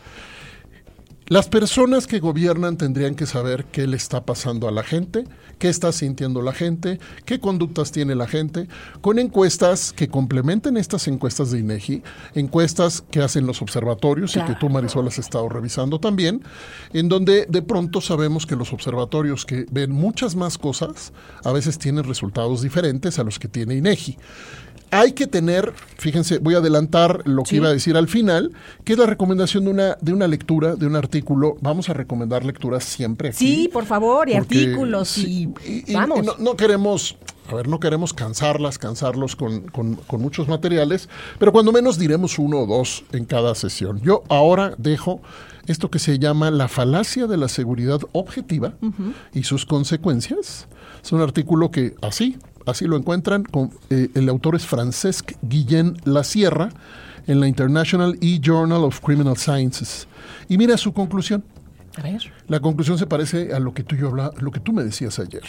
Las 1.26 1.48
personas 1.48 2.06
que 2.06 2.20
gobiernan 2.20 2.76
tendrían 2.76 3.14
que 3.14 3.26
saber 3.26 3.64
qué 3.64 3.86
le 3.86 3.96
está 3.96 4.26
pasando 4.26 4.68
a 4.68 4.70
la 4.70 4.82
gente, 4.82 5.24
qué 5.58 5.70
está 5.70 5.90
sintiendo 5.90 6.42
la 6.42 6.52
gente, 6.52 7.00
qué 7.24 7.40
conductas 7.40 7.92
tiene 7.92 8.14
la 8.14 8.26
gente, 8.26 8.68
con 9.00 9.18
encuestas 9.18 9.94
que 9.94 10.08
complementen 10.08 10.76
estas 10.76 11.08
encuestas 11.08 11.50
de 11.50 11.60
INEGI, 11.60 12.02
encuestas 12.34 13.02
que 13.10 13.22
hacen 13.22 13.46
los 13.46 13.62
observatorios 13.62 14.36
y 14.36 14.40
que 14.42 14.54
tú, 14.54 14.68
Marisol, 14.68 15.08
has 15.08 15.18
estado 15.18 15.48
revisando 15.48 15.98
también, 15.98 16.42
en 16.92 17.08
donde 17.08 17.46
de 17.48 17.62
pronto 17.62 18.02
sabemos 18.02 18.44
que 18.44 18.56
los 18.56 18.72
observatorios 18.74 19.46
que 19.46 19.64
ven 19.70 19.92
muchas 19.92 20.36
más 20.36 20.58
cosas, 20.58 21.14
a 21.42 21.52
veces 21.52 21.78
tienen 21.78 22.04
resultados 22.04 22.60
diferentes 22.60 23.18
a 23.18 23.24
los 23.24 23.38
que 23.38 23.48
tiene 23.48 23.76
INEGI. 23.76 24.18
Hay 25.00 25.12
que 25.12 25.26
tener, 25.26 25.72
fíjense, 25.98 26.38
voy 26.38 26.54
a 26.54 26.58
adelantar 26.58 27.22
lo 27.26 27.42
que 27.42 27.50
Sí. 27.50 27.56
iba 27.56 27.68
a 27.68 27.72
decir 27.72 27.96
al 27.96 28.08
final, 28.08 28.52
que 28.84 28.92
es 28.94 28.98
la 28.98 29.06
recomendación 29.06 29.64
de 29.64 29.70
una, 29.70 29.96
de 30.00 30.12
una 30.12 30.26
lectura, 30.28 30.76
de 30.76 30.86
un 30.86 30.96
artículo. 30.96 31.56
Vamos 31.60 31.88
a 31.88 31.92
recomendar 31.94 32.44
lecturas 32.44 32.84
siempre 32.84 33.30
aquí. 33.30 33.36
Sí, 33.38 33.68
por 33.72 33.84
favor, 33.86 34.28
y 34.28 34.34
artículos 34.34 35.08
sí, 35.08 35.48
y, 35.64 35.70
y- 35.70 35.84
y 35.88 35.94
vamos. 35.94 36.24
no, 36.24 36.34
no 36.38 36.56
queremos, 36.56 37.16
a 37.50 37.54
ver, 37.54 37.68
no 37.68 37.80
queremos 37.80 38.12
cansarlas, 38.14 38.78
cansarlos 38.78 39.36
con, 39.36 39.62
con- 39.68 39.96
con 39.96 40.20
muchos 40.22 40.48
materiales, 40.48 41.08
pero 41.38 41.52
cuando 41.52 41.72
menos 41.72 41.98
diremos 41.98 42.38
uno 42.38 42.60
o 42.60 42.66
dos 42.66 43.04
en 43.12 43.24
cada 43.24 43.54
sesión. 43.54 44.00
Yo 44.02 44.22
ahora 44.28 44.74
dejo 44.78 45.20
esto 45.66 45.90
que 45.90 45.98
se 45.98 46.18
llama 46.18 46.50
la 46.50 46.68
falacia 46.68 47.26
de 47.26 47.36
la 47.38 47.48
seguridad 47.48 48.00
objetiva 48.12 48.74
y 49.32 49.44
sus 49.44 49.64
consecuencias. 49.64 50.68
Es 51.02 51.12
un 51.12 51.20
artículo 51.22 51.70
que 51.70 51.94
así, 52.02 52.36
así 52.66 52.86
lo 52.86 52.96
encuentran. 52.96 53.44
Con, 53.44 53.70
eh, 53.90 54.10
el 54.14 54.28
autor 54.28 54.56
es 54.56 54.66
Francesc 54.66 55.32
Guillén 55.42 55.96
La 56.04 56.24
Sierra 56.24 56.70
en 57.26 57.40
la 57.40 57.48
International 57.48 58.18
E-Journal 58.20 58.84
of 58.84 59.00
Criminal 59.00 59.36
Sciences. 59.36 60.06
Y 60.48 60.58
mira 60.58 60.76
su 60.76 60.92
conclusión. 60.92 61.44
A 61.96 62.02
ver. 62.02 62.32
La 62.48 62.60
conclusión 62.60 62.98
se 62.98 63.06
parece 63.06 63.54
a 63.54 63.60
lo 63.60 63.72
que 63.72 63.82
tú, 63.82 63.96
yo 63.96 64.08
habla, 64.08 64.32
lo 64.40 64.50
que 64.50 64.60
tú 64.60 64.72
me 64.72 64.82
decías 64.82 65.18
ayer. 65.18 65.42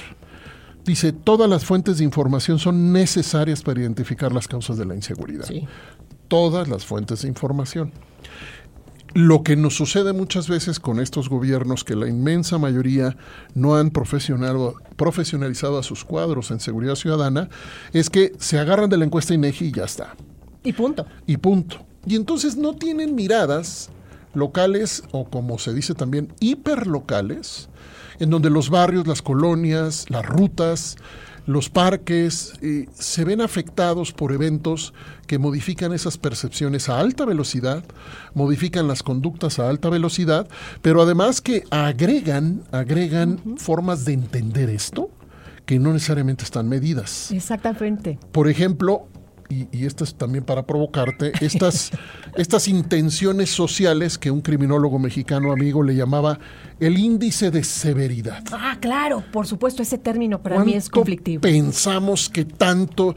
Dice, 0.86 1.12
todas 1.12 1.49
las 1.49 1.65
fuentes 1.65 1.97
de 1.97 2.04
información 2.04 2.60
son 2.60 2.93
necesarias 2.93 3.63
para 3.63 3.82
identificar 3.82 4.32
las 4.32 4.47
causas 4.47 4.78
de 4.78 4.86
la 4.86 4.93
inseguridad. 4.93 5.45
Sí. 5.45 5.67
Todas 6.28 6.67
las 6.67 6.86
fuentes 6.86 7.23
de 7.23 7.28
información. 7.28 7.91
Lo 9.15 9.43
que 9.43 9.56
nos 9.56 9.78
sucede 9.78 10.12
muchas 10.12 10.49
veces 10.49 10.78
con 10.82 10.99
estos 10.99 11.30
gobiernos, 11.30 11.86
que 11.86 11.95
la 11.95 12.10
inmensa 12.10 12.58
mayoría 12.58 13.15
no 13.54 13.78
han 13.78 13.89
profesional- 13.89 14.73
profesionalizado 14.97 15.80
a 15.80 15.84
sus 15.84 16.04
cuadros 16.04 16.51
en 16.51 16.60
seguridad 16.60 16.95
ciudadana, 16.95 17.47
es 17.93 18.10
que 18.10 18.34
se 18.39 18.60
agarran 18.60 18.89
de 18.89 18.97
la 18.97 19.06
encuesta 19.06 19.34
INEGI 19.34 19.67
y 19.67 19.71
ya 19.71 19.86
está 19.86 20.15
Y 20.65 20.73
punto. 20.73 21.06
y 21.25 21.38
punto. 21.38 21.78
Y 22.06 22.17
entonces 22.17 22.58
no 22.58 22.75
tienen 22.75 23.15
miradas 23.15 23.89
locales 24.34 25.01
o 25.12 25.23
como 25.30 25.60
se 25.60 25.73
dice 25.73 25.93
también 25.93 26.34
hiperlocales, 26.41 27.69
en 28.19 28.30
donde 28.30 28.49
los 28.49 28.69
barrios, 28.69 29.08
las 29.08 29.21
colonias, 29.21 30.10
las 30.10 30.25
rutas, 30.25 30.97
los 31.45 31.69
parques 31.69 32.53
eh, 32.62 32.88
se 32.93 33.23
ven 33.23 33.41
afectados 33.41 34.12
por 34.12 34.31
eventos 34.31 34.93
que 35.27 35.38
modifican 35.38 35.93
esas 35.93 36.17
percepciones 36.17 36.89
a 36.89 36.99
alta 36.99 37.25
velocidad, 37.25 37.84
modifican 38.34 38.88
las 38.88 39.03
conductas 39.03 39.60
a 39.60 39.69
alta 39.69 39.89
velocidad, 39.89 40.47
pero 40.81 41.01
además 41.01 41.41
que 41.41 41.63
agregan, 41.69 42.63
agregan 42.71 43.58
formas 43.58 44.05
de 44.05 44.13
entender 44.13 44.69
esto 44.69 45.10
que 45.65 45.79
no 45.79 45.93
necesariamente 45.93 46.43
están 46.43 46.69
medidas 46.69 47.31
Exactamente. 47.31 48.19
por 48.31 48.47
ejemplo, 48.47 49.08
y, 49.49 49.67
y 49.71 49.86
esto 49.86 50.03
es 50.03 50.15
también 50.15 50.43
para 50.43 50.65
provocarte, 50.65 51.31
estas, 51.41 51.91
estas 52.36 52.67
intenciones 52.67 53.49
sociales 53.49 54.17
que 54.17 54.31
un 54.31 54.41
criminólogo 54.41 54.99
mexicano 54.99 55.51
amigo 55.51 55.84
le 55.84 55.95
llamaba 55.95 56.39
el 56.79 56.97
índice 56.97 57.51
de 57.51 57.63
severidad. 57.63 58.43
Ah, 58.51 58.77
claro, 58.79 59.23
por 59.31 59.47
supuesto, 59.47 59.81
ese 59.84 59.97
término 59.97 60.41
para 60.41 60.63
mí 60.63 60.73
es 60.73 60.86
¿Cuánto 60.86 60.99
conflictivo. 61.01 61.41
Pensamos 61.41 62.29
que 62.29 62.45
tanto, 62.45 63.15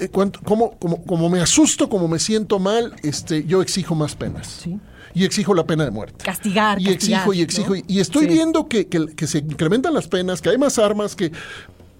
eh, 0.00 0.08
cuánto- 0.08 0.40
como, 0.42 0.72
como, 0.78 1.04
como 1.04 1.28
me 1.28 1.40
asusto, 1.40 1.88
como 1.88 2.08
me 2.08 2.18
siento 2.18 2.58
mal, 2.58 2.94
este, 3.02 3.44
yo 3.44 3.62
exijo 3.62 3.94
más 3.94 4.14
penas. 4.16 4.46
Sí. 4.64 4.78
Y 5.14 5.24
exijo 5.24 5.54
la 5.54 5.64
pena 5.66 5.84
de 5.84 5.90
muerte. 5.90 6.24
Castigar, 6.24 6.80
Y 6.80 6.84
castigar, 6.84 7.20
exijo 7.20 7.32
y 7.32 7.40
exijo. 7.42 7.74
¿no? 7.76 7.82
Y 7.88 7.98
estoy 8.00 8.26
Sí. 8.26 8.32
viendo 8.32 8.68
que, 8.68 8.86
que- 8.88 9.06
que 9.16 9.26
se 9.26 9.38
incrementan 9.38 9.94
las 9.94 10.06
penas, 10.06 10.40
que 10.42 10.50
hay 10.50 10.58
más 10.58 10.78
armas, 10.78 11.16
que 11.16 11.32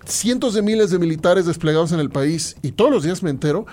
cientos 0.05 0.55
de 0.55 0.63
miles 0.63 0.91
de 0.91 0.99
militares 0.99 1.47
desplegados 1.47 1.93
en 1.93 2.01
el 2.01 2.11
país 2.11 2.57
y 2.63 2.73
todos 2.73 2.91
los 2.91 3.03
días 3.03 3.23
me 3.23 3.31
entero. 3.31 3.67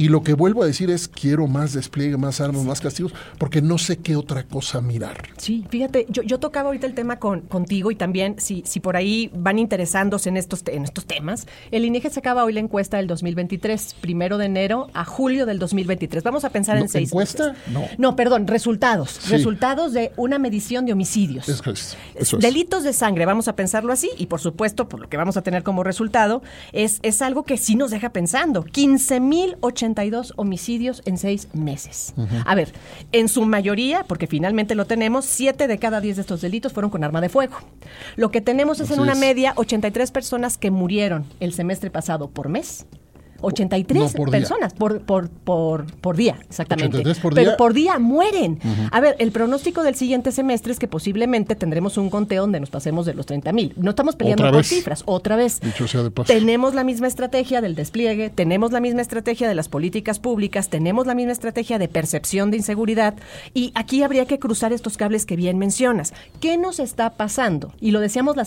Y 0.00 0.08
lo 0.08 0.22
que 0.22 0.32
vuelvo 0.32 0.62
a 0.62 0.66
decir 0.66 0.88
es, 0.88 1.08
quiero 1.08 1.46
más 1.46 1.74
despliegue, 1.74 2.16
más 2.16 2.40
armas, 2.40 2.64
más 2.64 2.80
castigos, 2.80 3.12
porque 3.36 3.60
no 3.60 3.76
sé 3.76 3.98
qué 3.98 4.16
otra 4.16 4.44
cosa 4.44 4.80
mirar. 4.80 5.28
Sí, 5.36 5.66
fíjate, 5.68 6.06
yo, 6.08 6.22
yo 6.22 6.40
tocaba 6.40 6.68
ahorita 6.68 6.86
el 6.86 6.94
tema 6.94 7.18
con, 7.18 7.42
contigo 7.42 7.90
y 7.90 7.96
también 7.96 8.36
si, 8.38 8.62
si 8.64 8.80
por 8.80 8.96
ahí 8.96 9.30
van 9.34 9.58
interesándose 9.58 10.30
en 10.30 10.38
estos, 10.38 10.62
en 10.68 10.84
estos 10.84 11.04
temas, 11.04 11.46
el 11.70 11.84
INEGI 11.84 12.08
sacaba 12.08 12.44
hoy 12.44 12.54
la 12.54 12.60
encuesta 12.60 12.96
del 12.96 13.08
2023, 13.08 13.96
primero 14.00 14.38
de 14.38 14.46
enero 14.46 14.88
a 14.94 15.04
julio 15.04 15.44
del 15.44 15.58
2023. 15.58 16.22
Vamos 16.24 16.46
a 16.46 16.48
pensar 16.48 16.76
No, 16.76 16.82
en 16.84 16.88
seis 16.88 17.10
¿encuesta? 17.10 17.48
meses. 17.48 17.62
No. 17.70 17.82
No, 17.98 18.16
perdón, 18.16 18.46
resultados. 18.46 19.10
Sí. 19.20 19.32
Resultados 19.32 19.92
de 19.92 20.12
una 20.16 20.38
medición 20.38 20.86
de 20.86 20.94
homicidios. 20.94 21.46
Eso 21.46 21.70
es, 21.72 21.98
eso 22.14 22.38
es. 22.38 22.42
Delitos 22.42 22.84
de 22.84 22.94
sangre, 22.94 23.26
vamos 23.26 23.48
a 23.48 23.54
pensarlo 23.54 23.92
así, 23.92 24.08
y 24.16 24.28
por 24.28 24.40
supuesto, 24.40 24.88
por 24.88 24.98
lo 24.98 25.10
que 25.10 25.18
vamos 25.18 25.36
a 25.36 25.42
tener 25.42 25.62
como 25.62 25.84
resultado, 25.84 26.42
es, 26.72 27.00
es 27.02 27.20
algo 27.20 27.42
que 27.42 27.58
sí 27.58 27.76
nos 27.76 27.90
deja 27.90 28.14
pensando. 28.14 28.64
15.082 29.94 30.32
homicidios 30.36 31.02
en 31.04 31.18
seis 31.18 31.48
meses. 31.52 32.14
A 32.44 32.54
ver, 32.54 32.72
en 33.12 33.28
su 33.28 33.44
mayoría, 33.44 34.04
porque 34.04 34.26
finalmente 34.26 34.74
lo 34.74 34.86
tenemos, 34.86 35.24
7 35.24 35.66
de 35.66 35.78
cada 35.78 36.00
10 36.00 36.16
de 36.16 36.22
estos 36.22 36.40
delitos 36.40 36.72
fueron 36.72 36.90
con 36.90 37.04
arma 37.04 37.20
de 37.20 37.28
fuego. 37.28 37.56
Lo 38.16 38.30
que 38.30 38.40
tenemos 38.40 38.80
es 38.80 38.86
Así 38.90 38.94
en 38.94 39.00
una 39.00 39.12
es. 39.12 39.18
media 39.18 39.52
83 39.56 40.10
personas 40.10 40.58
que 40.58 40.70
murieron 40.70 41.24
el 41.40 41.52
semestre 41.52 41.90
pasado 41.90 42.30
por 42.30 42.48
mes. 42.48 42.86
83 43.42 44.02
No, 44.02 44.08
por 44.10 44.30
personas 44.30 44.74
por, 44.74 45.00
por, 45.02 45.28
por, 45.30 45.86
por 45.96 46.16
día, 46.16 46.36
exactamente. 46.48 46.96
83 46.98 47.18
por 47.20 47.34
Pero 47.34 47.50
día. 47.50 47.56
por 47.56 47.74
día 47.74 47.98
mueren. 47.98 48.58
A 48.92 49.00
ver, 49.00 49.16
el 49.18 49.32
pronóstico 49.32 49.82
del 49.82 49.94
siguiente 49.94 50.32
semestre 50.32 50.72
es 50.72 50.78
que 50.78 50.88
posiblemente 50.88 51.54
tendremos 51.56 51.96
un 51.98 52.10
conteo 52.10 52.42
donde 52.42 52.60
nos 52.60 52.70
pasemos 52.70 53.06
de 53.06 53.14
los 53.14 53.26
30 53.26 53.52
mil. 53.52 53.72
No 53.76 53.90
estamos 53.90 54.16
peleando 54.16 54.42
Otra 54.44 54.52
por 54.52 54.58
vez. 54.60 54.68
cifras, 54.68 55.02
otra 55.06 55.36
vez. 55.36 55.60
Dicho 55.60 55.86
sea 55.88 56.02
de 56.02 56.10
paso. 56.10 56.32
Tenemos 56.32 56.74
la 56.74 56.84
misma 56.84 57.06
estrategia 57.06 57.60
del 57.60 57.74
despliegue, 57.74 58.30
tenemos 58.30 58.72
la 58.72 58.80
misma 58.80 59.02
estrategia 59.02 59.48
de 59.48 59.54
las 59.54 59.68
políticas 59.68 60.18
públicas, 60.18 60.68
tenemos 60.68 61.06
la 61.06 61.14
misma 61.14 61.32
estrategia 61.32 61.78
de 61.78 61.88
percepción 61.88 62.50
de 62.50 62.58
inseguridad 62.58 63.14
y 63.54 63.72
aquí 63.74 64.02
habría 64.02 64.26
que 64.26 64.38
cruzar 64.38 64.72
estos 64.72 64.96
cables 64.96 65.26
que 65.26 65.36
bien 65.36 65.58
mencionas. 65.58 66.12
¿Qué 66.40 66.56
nos 66.56 66.78
está 66.80 67.10
pasando? 67.10 67.72
Y 67.80 67.90
lo 67.90 68.00
decíamos 68.00 68.36
la- 68.36 68.44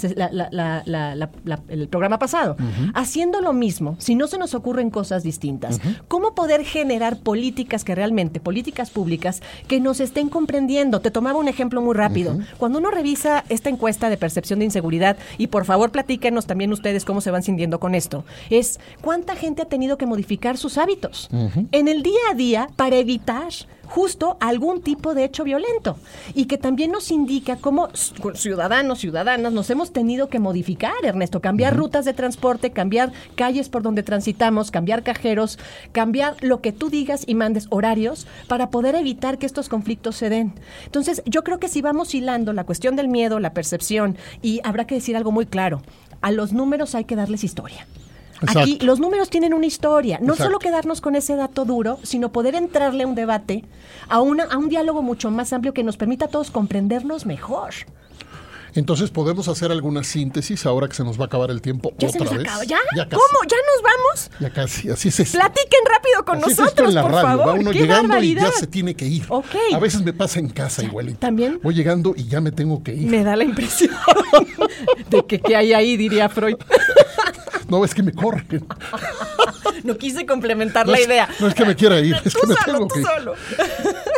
la- 0.86 1.29
la- 1.43 1.60
el 1.69 1.88
programa 1.88 2.19
pasado. 2.19 2.56
Haciendo 2.93 3.41
lo 3.41 3.53
mismo, 3.53 3.95
si 3.99 4.15
no 4.15 4.27
se 4.27 4.38
nos 4.38 4.53
cosas 4.89 5.24
distintas, 5.24 5.80
¿cómo 6.08 6.36
poder 6.36 6.63
generar 6.63 7.17
políticas 7.17 7.84
que 7.84 7.96
realmente, 7.96 8.39
políticas 8.39 8.89
públicas, 8.89 9.41
que 9.67 9.80
nos 9.80 10.00
estén 10.00 10.30
comprendiendo? 10.30 11.02
Te 11.02 11.12
tomaba 11.12 11.39
un 11.39 11.48
ejemplo 11.48 11.82
muy 11.82 11.96
rápido. 11.96 12.38
Cuando 12.58 12.80
uno 12.80 12.91
revisa 12.91 13.43
esta 13.50 13.69
encuesta 13.69 14.10
de 14.10 14.17
percepción 14.17 14.60
de 14.60 14.65
inseguridad, 14.65 15.17
y 15.38 15.48
por 15.48 15.65
favor 15.65 15.91
platíquenos 15.91 16.46
también 16.46 16.72
ustedes 16.72 17.06
cómo 17.06 17.22
se 17.22 17.32
van 17.32 17.43
sintiendo 17.43 17.80
con 17.80 17.96
esto, 17.96 18.26
es 18.50 18.80
cuánta 19.02 19.36
gente 19.36 19.62
ha 19.62 19.65
tenido 19.65 19.98
que 19.98 20.06
modificar 20.06 20.58
sus 20.58 20.78
hábitos. 20.78 21.30
En 21.72 21.88
el 21.88 22.04
día 22.04 22.19
a 22.32 22.36
día 22.36 22.67
para 22.76 22.98
evitar 22.98 23.52
justo 23.93 24.38
algún 24.39 24.82
tipo 24.82 25.13
de 25.13 25.23
hecho 25.23 25.43
violento 25.43 25.97
y 26.34 26.45
que 26.45 26.58
también 26.58 26.91
nos 26.91 27.12
indica 27.12 27.58
cómo 27.58 27.89
ciudadanos, 28.34 28.97
ciudadanas 28.97 29.53
nos 29.53 29.69
hemos 29.69 29.93
tenido 29.93 30.29
que 30.29 30.39
modificar, 30.39 30.95
Ernesto, 31.03 31.41
cambiar 31.41 31.77
rutas 31.77 32.03
de 32.03 32.15
transporte, 32.15 32.71
cambiar 32.71 33.12
calles 33.36 33.69
por 33.69 33.84
donde 33.84 34.01
transitamos, 34.01 34.71
cambiar 34.71 35.03
cajeros, 35.03 35.60
cambiar 35.91 36.38
lo 36.41 36.60
que 36.60 36.71
tú 36.71 36.89
digas 36.89 37.23
y 37.27 37.36
mandes 37.36 37.67
horarios 37.69 38.25
para 38.47 38.71
poder 38.71 38.95
evitar 38.95 39.38
que 39.38 39.45
estos 39.45 39.69
conflictos 39.69 40.15
se 40.15 40.29
den. 40.29 40.56
Entonces, 40.86 41.21
yo 41.27 41.43
creo 41.43 41.60
que 41.60 41.67
si 41.67 41.84
vamos 41.84 42.15
hilando 42.15 42.51
la 42.51 42.63
cuestión 42.63 42.95
del 42.95 43.10
miedo, 43.10 43.39
la 43.39 43.53
percepción 43.53 44.17
y 44.41 44.60
habrá 44.63 44.88
que 44.88 44.95
decir 44.95 45.15
algo 45.15 45.32
muy 45.32 45.45
claro, 45.45 45.84
a 46.21 46.32
los 46.32 46.51
números 46.51 46.95
hay 46.95 47.06
que 47.06 47.15
darles 47.15 47.43
historia. 47.43 47.86
Aquí 48.47 48.79
los 48.82 48.99
números 48.99 49.29
tienen 49.29 49.53
una 49.53 49.65
historia, 49.65 50.17
no 50.19 50.34
Exacto. 50.34 50.43
solo 50.45 50.60
quedarnos 50.60 51.01
con 51.01 51.15
ese 51.15 51.36
dato 51.36 51.65
duro, 51.65 51.99
sino 52.03 52.32
poder 52.32 52.56
entrarle 52.56 53.03
a 53.03 53.08
un 53.08 53.15
debate, 53.15 53.63
a, 54.10 54.21
una, 54.21 54.43
a 54.45 54.58
un 54.58 54.69
diálogo 54.69 55.01
mucho 55.01 55.32
más 55.32 55.53
amplio 55.53 55.73
que 55.73 55.84
nos 55.84 55.97
permita 55.97 56.25
a 56.25 56.27
todos 56.27 56.51
comprendernos 56.51 57.25
mejor. 57.25 57.73
Entonces 58.75 59.12
podemos 59.12 59.47
hacer 59.49 59.71
alguna 59.71 60.03
síntesis 60.03 60.65
ahora 60.65 60.88
que 60.88 60.95
se 60.95 61.03
nos 61.03 61.19
va 61.19 61.25
a 61.25 61.27
acabar 61.27 61.51
el 61.51 61.62
tiempo 61.62 61.93
¿Ya 61.99 62.08
otra 62.08 62.21
se 62.21 62.25
nos 62.25 62.38
vez. 62.43 62.51
¿Ya? 62.67 62.79
casi. 62.95 63.10
¿Cómo? 63.12 63.39
¿Ya 63.47 63.58
nos 63.58 63.84
vamos? 63.84 64.32
Ya 64.39 64.49
casi, 64.49 64.89
así 64.89 65.10
es 65.10 65.19
esto. 65.19 65.38
Platiquen 65.38 65.79
rápido 65.88 66.25
con 66.25 66.38
Así 66.39 66.45
es 66.45 66.51
esto 66.53 66.63
nosotros, 66.63 66.89
en 66.89 66.95
la 66.95 67.01
por 67.03 67.12
radio, 67.12 67.27
favor. 67.27 67.47
va 67.49 67.53
uno 67.53 67.69
¡Qué 67.69 67.77
llegando 67.82 68.08
barbaridad! 68.10 68.41
y 68.41 68.45
ya 68.45 68.51
se 68.51 68.65
tiene 68.65 68.95
que 68.95 69.06
ir. 69.06 69.25
Ok. 69.29 69.45
A 69.75 69.77
veces 69.77 70.01
me 70.01 70.12
pasa 70.12 70.39
en 70.39 70.49
casa 70.49 70.84
igualito. 70.84 71.19
¿También? 71.19 71.60
Voy 71.62 71.75
llegando 71.75 72.15
y 72.17 72.23
ya 72.27 72.41
me 72.41 72.51
tengo 72.51 72.82
que 72.82 72.95
ir. 72.95 73.12
Me 73.12 73.23
da 73.23 73.36
la 73.36 73.43
impresión 73.43 73.91
de 75.12 75.23
que 75.27 75.39
qué 75.39 75.56
hay 75.56 75.73
ahí, 75.73 75.95
diría 75.95 76.27
Freud. 76.29 76.56
No, 77.69 77.84
es 77.86 77.93
que 77.93 78.04
me 78.04 78.12
corren. 78.13 78.65
No 79.84 79.97
quise 79.97 80.26
complementar 80.26 80.86
No 80.86 80.93
la 80.93 80.99
es, 80.99 81.08
idea. 81.08 81.28
no 81.41 81.47
es 81.47 81.56
que 81.56 81.65
me 81.65 81.76
quiera 81.76 81.99
ir, 81.99 82.15
es 82.23 82.34
Tú 82.34 82.39
que 82.41 82.47
me 82.47 82.54
solo, 82.56 82.65
tengo 82.65 82.88
tú 82.88 82.93
que 82.95 82.99
ir. 83.02 83.06
solo. 83.06 83.34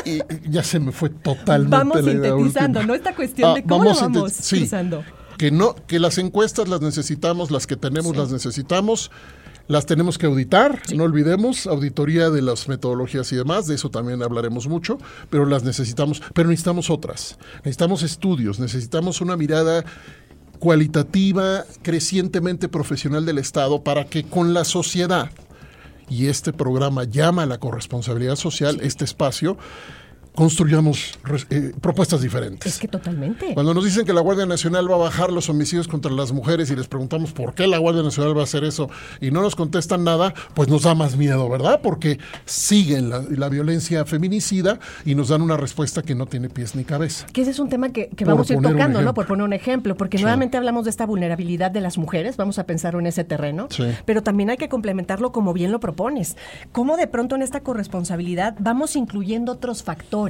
Y 0.06 0.12
y 0.46 0.50
ya 0.52 0.64
se 0.64 0.80
me 0.80 0.92
fue 0.92 1.10
totalmente 1.10 1.76
Vamos 1.76 2.04
la 2.04 2.12
idea 2.12 2.32
sintetizando, 2.36 2.80
última. 2.80 2.84
¿no? 2.86 2.94
Esta 2.96 3.16
cuestión 3.16 3.56
de 3.56 3.64
cómo 3.64 3.90
a 3.90 3.94
lo 3.96 4.00
vamos 4.02 4.34
sí, 4.34 4.60
cruzando. 4.60 5.04
Que 5.38 5.50
no, 5.52 5.76
que 5.88 6.00
las 6.00 6.18
encuestas 6.20 6.68
las 6.68 6.82
necesitamos, 6.82 7.50
las 7.52 7.66
que 7.68 7.76
tenemos 7.78 8.16
las 8.16 8.32
necesitamos, 8.32 9.12
las 9.68 9.86
tenemos 9.88 10.18
que 10.20 10.28
auditar, 10.28 10.80
no 10.94 11.04
olvidemos, 11.04 11.66
auditoría 11.66 12.30
de 12.30 12.42
las 12.44 12.68
metodologías 12.68 13.32
y 13.32 13.36
demás, 13.36 13.66
de 13.66 13.76
eso 13.76 13.90
también 13.90 14.22
hablaremos 14.22 14.68
mucho, 14.68 15.00
pero 15.32 15.46
las 15.46 15.64
necesitamos, 15.64 16.22
pero 16.36 16.50
necesitamos 16.50 16.90
otras, 16.92 17.38
necesitamos 17.64 18.04
estudios, 18.04 18.60
necesitamos 18.60 19.22
una 19.22 19.36
mirada 19.36 19.84
cualitativa, 20.60 21.66
crecientemente 21.82 22.68
profesional 22.68 23.26
del 23.26 23.38
Estado 23.38 23.84
para 23.84 24.06
que 24.06 24.24
con 24.24 24.54
la 24.54 24.64
sociedad, 24.64 25.30
y 26.10 26.28
este 26.28 26.54
programa 26.54 27.04
llama 27.04 27.44
a 27.44 27.48
la 27.48 27.60
corresponsabilidad 27.60 28.36
social, 28.36 28.80
este 28.82 29.06
espacio, 29.06 29.58
construyamos 30.36 31.18
eh, 31.50 31.74
propuestas 31.82 32.22
diferentes. 32.22 32.74
Es 32.74 32.80
que 32.80 32.88
totalmente. 32.88 33.54
Cuando 33.54 33.74
nos 33.74 33.84
dicen 33.84 34.06
que 34.06 34.14
la 34.14 34.22
Guardia 34.22 34.46
Nacional 34.46 34.90
va 34.90 34.96
a 34.96 35.00
bajar 35.00 35.32
los 35.32 35.50
homicidios 35.50 35.88
contra 35.88 36.12
las 36.12 36.32
mujeres 36.32 36.70
y 36.70 36.76
les 36.76 36.88
preguntamos 36.88 37.32
por 37.32 37.54
qué 37.54 37.68
la 37.68 37.78
Guardia 37.78 38.04
Nacional 38.04 38.36
va 38.36 38.42
a 38.42 38.44
hacer 38.44 38.64
eso 38.64 38.90
y 39.22 39.32
no 39.32 39.42
nos 39.42 39.56
contestan 39.56 40.04
nada, 40.04 40.34
pues 40.54 40.70
nos 40.70 40.84
da 40.84 40.94
más 40.94 41.16
miedo, 41.16 41.50
¿verdad? 41.50 41.80
Porque 41.82 42.20
siguen 42.46 43.10
la, 43.10 43.46
violencia 43.56 44.06
feminicida 44.06 44.80
y 45.06 45.14
nos 45.16 45.30
dan 45.30 45.42
una 45.42 45.56
respuesta 45.56 46.02
que 46.02 46.16
no 46.16 46.26
tiene 46.26 46.50
pies 46.50 46.76
ni 46.76 46.84
cabeza. 46.84 47.28
Que 47.32 47.42
ese 47.42 47.52
es 47.52 47.60
un 47.60 47.70
tema 47.70 47.90
que, 47.90 48.10
vamos 48.26 48.50
a 48.50 48.54
ir 48.54 48.62
tocando, 48.62 49.02
¿no? 49.02 49.14
Por 49.14 49.28
poner 49.28 49.46
un 49.46 49.54
ejemplo, 49.54 49.96
porque 49.96 50.18
nuevamente 50.18 50.58
hablamos 50.58 50.84
de 50.84 50.90
esta 50.90 51.06
vulnerabilidad 51.06 51.72
de 51.72 51.80
las 51.80 51.98
mujeres, 51.98 52.38
vamos 52.38 52.60
a 52.60 52.66
pensar 52.66 52.96
en 52.96 53.06
ese 53.06 53.24
terreno, 53.24 53.68
pero 54.06 54.24
también 54.24 54.50
hay 54.50 54.58
que 54.58 54.68
complementarlo 54.68 55.32
como 55.32 55.54
bien 55.54 55.72
lo 55.72 55.80
propones. 55.80 56.36
¿Cómo 56.72 56.98
de 56.98 57.08
pronto 57.08 57.36
en 57.36 57.44
esta 57.44 57.62
corresponsabilidad 57.62 58.56
vamos 58.60 58.96
incluyendo 58.96 59.54
otros 59.54 59.84
factores? 59.84 60.25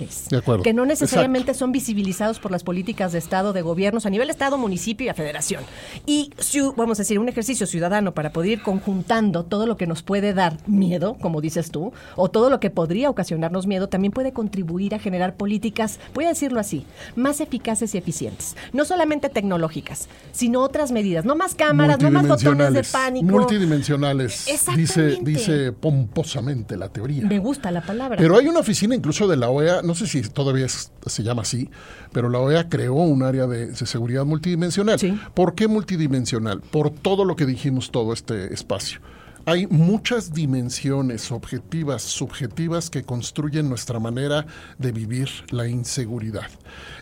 Que 0.63 0.73
no 0.73 0.85
necesariamente 0.85 1.53
son 1.53 1.71
visibilizados 1.71 2.39
por 2.39 2.51
las 2.51 2.63
políticas 2.63 3.11
de 3.11 3.19
Estado, 3.19 3.53
de 3.53 3.61
gobiernos 3.61 4.05
a 4.05 4.09
nivel 4.09 4.29
Estado, 4.29 4.57
municipio 4.57 5.05
y 5.05 5.09
a 5.09 5.13
federación. 5.13 5.63
Y 6.05 6.31
vamos 6.75 6.99
a 6.99 7.01
decir, 7.01 7.19
un 7.19 7.29
ejercicio 7.29 7.67
ciudadano 7.67 8.13
para 8.13 8.31
poder 8.31 8.51
ir 8.51 8.61
conjuntando 8.61 9.45
todo 9.45 9.65
lo 9.65 9.77
que 9.77 9.87
nos 9.87 10.03
puede 10.03 10.33
dar 10.33 10.57
miedo, 10.67 11.17
como 11.19 11.41
dices 11.41 11.71
tú, 11.71 11.93
o 12.15 12.29
todo 12.29 12.49
lo 12.49 12.59
que 12.59 12.69
podría 12.69 13.09
ocasionarnos 13.09 13.67
miedo, 13.67 13.89
también 13.89 14.11
puede 14.11 14.33
contribuir 14.33 14.95
a 14.95 14.99
generar 14.99 15.35
políticas, 15.35 15.99
voy 16.13 16.25
a 16.25 16.29
decirlo 16.29 16.59
así, 16.59 16.85
más 17.15 17.41
eficaces 17.41 17.93
y 17.95 17.97
eficientes. 17.97 18.55
No 18.73 18.85
solamente 18.85 19.29
tecnológicas, 19.29 20.07
sino 20.31 20.61
otras 20.61 20.91
medidas, 20.91 21.25
no 21.25 21.35
más 21.35 21.55
cámaras, 21.55 21.99
no 21.99 22.11
más 22.11 22.27
botones 22.27 22.73
de 22.73 22.83
pánico. 22.83 23.25
Multidimensionales, 23.25 24.45
dice, 24.75 25.17
dice 25.21 25.71
pomposamente 25.71 26.77
la 26.77 26.89
teoría. 26.89 27.25
Me 27.25 27.39
gusta 27.39 27.71
la 27.71 27.81
palabra. 27.81 28.17
Pero 28.17 28.37
hay 28.37 28.47
una 28.47 28.59
oficina 28.59 28.95
incluso 28.95 29.27
de 29.27 29.37
la 29.37 29.49
OEA 29.49 29.81
no 29.85 29.95
sé 29.95 30.07
si 30.07 30.21
todavía 30.21 30.67
se 30.67 31.23
llama 31.23 31.43
así, 31.43 31.69
pero 32.11 32.29
la 32.29 32.39
OEA 32.39 32.69
creó 32.69 32.95
un 32.95 33.23
área 33.23 33.47
de, 33.47 33.75
seguridad 33.75 34.25
multidimensional. 34.25 34.99
¿Por 35.33 35.55
qué 35.55 35.67
multidimensional? 35.67 36.61
Por 36.61 36.89
todo 36.89 37.25
lo 37.25 37.35
que 37.35 37.45
dijimos 37.45 37.91
todo 37.91 38.13
este 38.13 38.53
espacio. 38.53 38.99
Hay 39.47 39.67
muchas 39.67 40.33
dimensiones 40.33 41.31
objetivas, 41.31 42.01
subjetivas, 42.01 42.89
que 42.89 43.03
construyen 43.03 43.69
nuestra 43.69 43.99
manera 43.99 44.47
de 44.79 44.91
vivir 44.91 45.29
la 45.51 45.67
inseguridad. 45.67 46.49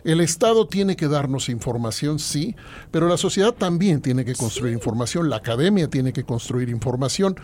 El 0.04 0.20
Estado 0.20 0.66
tiene 0.66 0.94
que 0.94 1.08
darnos 1.08 1.48
información, 1.48 2.18
sí, 2.18 2.54
pero 2.90 3.08
la 3.08 3.16
sociedad 3.16 3.54
también 3.54 4.02
tiene 4.02 4.26
que 4.26 4.34
construir 4.34 4.74
información, 4.74 5.30
la 5.30 5.36
academia 5.36 5.88
tiene 5.88 6.12
que 6.12 6.24
construir 6.24 6.68
información. 6.68 7.34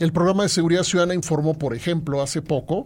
El 0.00 0.12
programa 0.12 0.42
de 0.42 0.50
seguridad 0.50 0.82
ciudadana 0.82 1.14
informó, 1.14 1.54
por 1.54 1.74
ejemplo, 1.74 2.20
hace 2.20 2.42
poco, 2.42 2.84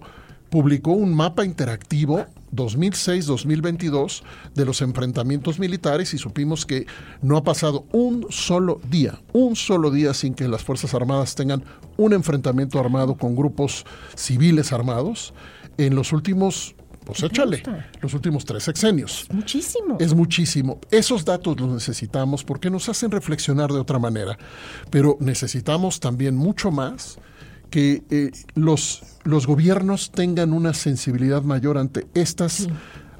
publicó 0.50 0.92
un 0.92 1.14
mapa 1.14 1.44
interactivo 1.44 2.26
2006-2022 2.54 4.22
de 4.54 4.64
los 4.64 4.80
enfrentamientos 4.82 5.58
militares 5.58 6.14
y 6.14 6.18
supimos 6.18 6.64
que 6.64 6.86
no 7.22 7.36
ha 7.36 7.44
pasado 7.44 7.84
un 7.92 8.26
solo 8.30 8.80
día, 8.88 9.20
un 9.32 9.56
solo 9.56 9.90
día 9.90 10.14
sin 10.14 10.34
que 10.34 10.48
las 10.48 10.62
Fuerzas 10.62 10.94
Armadas 10.94 11.34
tengan 11.34 11.64
un 11.96 12.12
enfrentamiento 12.12 12.78
armado 12.78 13.16
con 13.16 13.36
grupos 13.36 13.84
civiles 14.14 14.72
armados 14.72 15.34
en 15.78 15.94
los 15.94 16.12
últimos 16.12 16.74
pues 17.04 17.22
échale, 17.22 17.62
los 18.00 18.14
últimos 18.14 18.44
tres 18.44 18.64
sexenios. 18.64 19.28
Muchísimo. 19.30 19.96
Es 20.00 20.12
muchísimo. 20.12 20.80
Esos 20.90 21.24
datos 21.24 21.60
los 21.60 21.70
necesitamos 21.70 22.42
porque 22.42 22.68
nos 22.68 22.88
hacen 22.88 23.12
reflexionar 23.12 23.70
de 23.70 23.78
otra 23.78 24.00
manera, 24.00 24.36
pero 24.90 25.16
necesitamos 25.20 26.00
también 26.00 26.34
mucho 26.36 26.72
más 26.72 27.20
que 27.70 28.02
eh, 28.10 28.30
los, 28.54 29.02
los 29.24 29.46
gobiernos 29.46 30.10
tengan 30.10 30.52
una 30.52 30.74
sensibilidad 30.74 31.42
mayor 31.42 31.78
ante 31.78 32.06
estas 32.14 32.68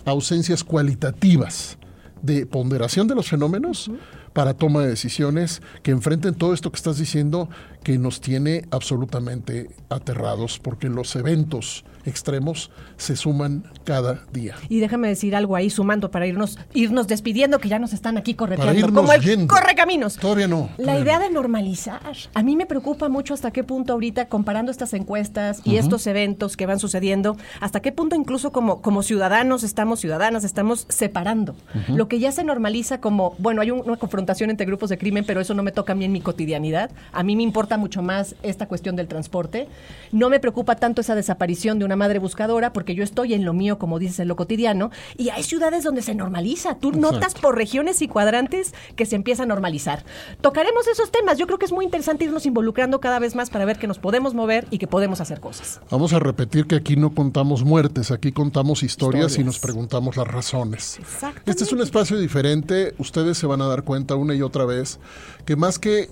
ausencias 0.04 0.64
cualitativas 0.64 1.78
de 2.22 2.46
ponderación 2.46 3.08
de 3.08 3.14
los 3.14 3.28
fenómenos 3.28 3.90
para 4.36 4.52
toma 4.52 4.82
de 4.82 4.88
decisiones 4.88 5.62
que 5.82 5.92
enfrenten 5.92 6.34
todo 6.34 6.52
esto 6.52 6.70
que 6.70 6.76
estás 6.76 6.98
diciendo 6.98 7.48
que 7.82 7.96
nos 7.96 8.20
tiene 8.20 8.66
absolutamente 8.70 9.70
aterrados 9.88 10.58
porque 10.58 10.90
los 10.90 11.16
eventos 11.16 11.86
extremos 12.04 12.70
se 12.98 13.16
suman 13.16 13.64
cada 13.84 14.24
día. 14.32 14.54
Y 14.68 14.78
déjame 14.80 15.08
decir 15.08 15.34
algo 15.34 15.56
ahí 15.56 15.70
sumando 15.70 16.10
para 16.10 16.26
irnos 16.26 16.58
irnos 16.74 17.06
despidiendo 17.06 17.58
que 17.60 17.68
ya 17.68 17.78
nos 17.78 17.94
están 17.94 18.18
aquí 18.18 18.34
correteando 18.34 18.92
como 18.92 19.12
el 19.12 19.46
corre 19.46 19.74
caminos. 19.74 20.16
Todavía 20.16 20.48
no. 20.48 20.68
la 20.76 20.98
idea 20.98 21.18
de 21.18 21.30
normalizar. 21.30 22.00
A 22.34 22.42
mí 22.42 22.56
me 22.56 22.66
preocupa 22.66 23.08
mucho 23.08 23.32
hasta 23.32 23.50
qué 23.50 23.64
punto 23.64 23.94
ahorita 23.94 24.28
comparando 24.28 24.70
estas 24.70 24.92
encuestas 24.92 25.62
y 25.64 25.76
estos 25.76 26.06
eventos 26.06 26.58
que 26.58 26.66
van 26.66 26.78
sucediendo, 26.78 27.38
hasta 27.60 27.80
qué 27.80 27.90
punto 27.90 28.14
incluso 28.16 28.52
como 28.52 28.82
como 28.82 29.02
ciudadanos 29.02 29.62
estamos 29.62 29.98
ciudadanas 30.00 30.44
estamos 30.44 30.84
separando. 30.90 31.56
Lo 31.88 32.06
que 32.06 32.18
ya 32.18 32.32
se 32.32 32.44
normaliza 32.44 33.00
como, 33.00 33.34
bueno, 33.38 33.62
hay 33.62 33.70
una 33.70 33.96
confrontación 33.96 34.25
entre 34.26 34.66
grupos 34.66 34.90
de 34.90 34.98
crimen, 34.98 35.24
pero 35.26 35.40
eso 35.40 35.54
no 35.54 35.62
me 35.62 35.72
toca 35.72 35.92
a 35.92 35.96
mí 35.96 36.04
en 36.04 36.12
mi 36.12 36.20
cotidianidad. 36.20 36.90
A 37.12 37.22
mí 37.22 37.36
me 37.36 37.42
importa 37.42 37.76
mucho 37.76 38.02
más 38.02 38.34
esta 38.42 38.66
cuestión 38.66 38.96
del 38.96 39.08
transporte. 39.08 39.68
No 40.12 40.28
me 40.30 40.40
preocupa 40.40 40.76
tanto 40.76 41.00
esa 41.00 41.14
desaparición 41.14 41.78
de 41.78 41.84
una 41.84 41.96
madre 41.96 42.18
buscadora, 42.18 42.72
porque 42.72 42.94
yo 42.94 43.04
estoy 43.04 43.34
en 43.34 43.44
lo 43.44 43.52
mío, 43.52 43.78
como 43.78 43.98
dices, 43.98 44.20
en 44.20 44.28
lo 44.28 44.36
cotidiano, 44.36 44.90
y 45.16 45.30
hay 45.30 45.42
ciudades 45.42 45.84
donde 45.84 46.02
se 46.02 46.14
normaliza. 46.14 46.76
Tú 46.78 46.92
notas 46.92 47.34
por 47.34 47.56
regiones 47.56 48.02
y 48.02 48.08
cuadrantes 48.08 48.74
que 48.96 49.06
se 49.06 49.16
empieza 49.16 49.44
a 49.44 49.46
normalizar. 49.46 50.04
Tocaremos 50.40 50.86
esos 50.88 51.10
temas. 51.12 51.38
Yo 51.38 51.46
creo 51.46 51.58
que 51.58 51.66
es 51.66 51.72
muy 51.72 51.84
interesante 51.84 52.24
irnos 52.24 52.46
involucrando 52.46 53.00
cada 53.00 53.18
vez 53.18 53.34
más 53.34 53.50
para 53.50 53.64
ver 53.64 53.78
que 53.78 53.86
nos 53.86 53.98
podemos 53.98 54.34
mover 54.34 54.66
y 54.70 54.78
que 54.78 54.86
podemos 54.86 55.20
hacer 55.20 55.40
cosas. 55.40 55.80
Vamos 55.90 56.12
a 56.12 56.18
repetir 56.18 56.66
que 56.66 56.74
aquí 56.74 56.96
no 56.96 57.14
contamos 57.14 57.64
muertes, 57.64 58.10
aquí 58.10 58.32
contamos 58.32 58.82
historias, 58.82 59.38
y 59.38 59.44
nos 59.44 59.58
preguntamos 59.58 60.16
las 60.16 60.26
razones. 60.26 60.98
Este 61.44 61.64
es 61.64 61.72
un 61.72 61.80
espacio 61.80 62.18
diferente. 62.18 62.94
Ustedes 62.98 63.38
se 63.38 63.46
van 63.46 63.60
a 63.60 63.66
dar 63.66 63.84
cuenta 63.84 64.15
una 64.16 64.34
y 64.34 64.42
otra 64.42 64.64
vez 64.64 64.98
que 65.44 65.56
más 65.56 65.78
que 65.78 66.10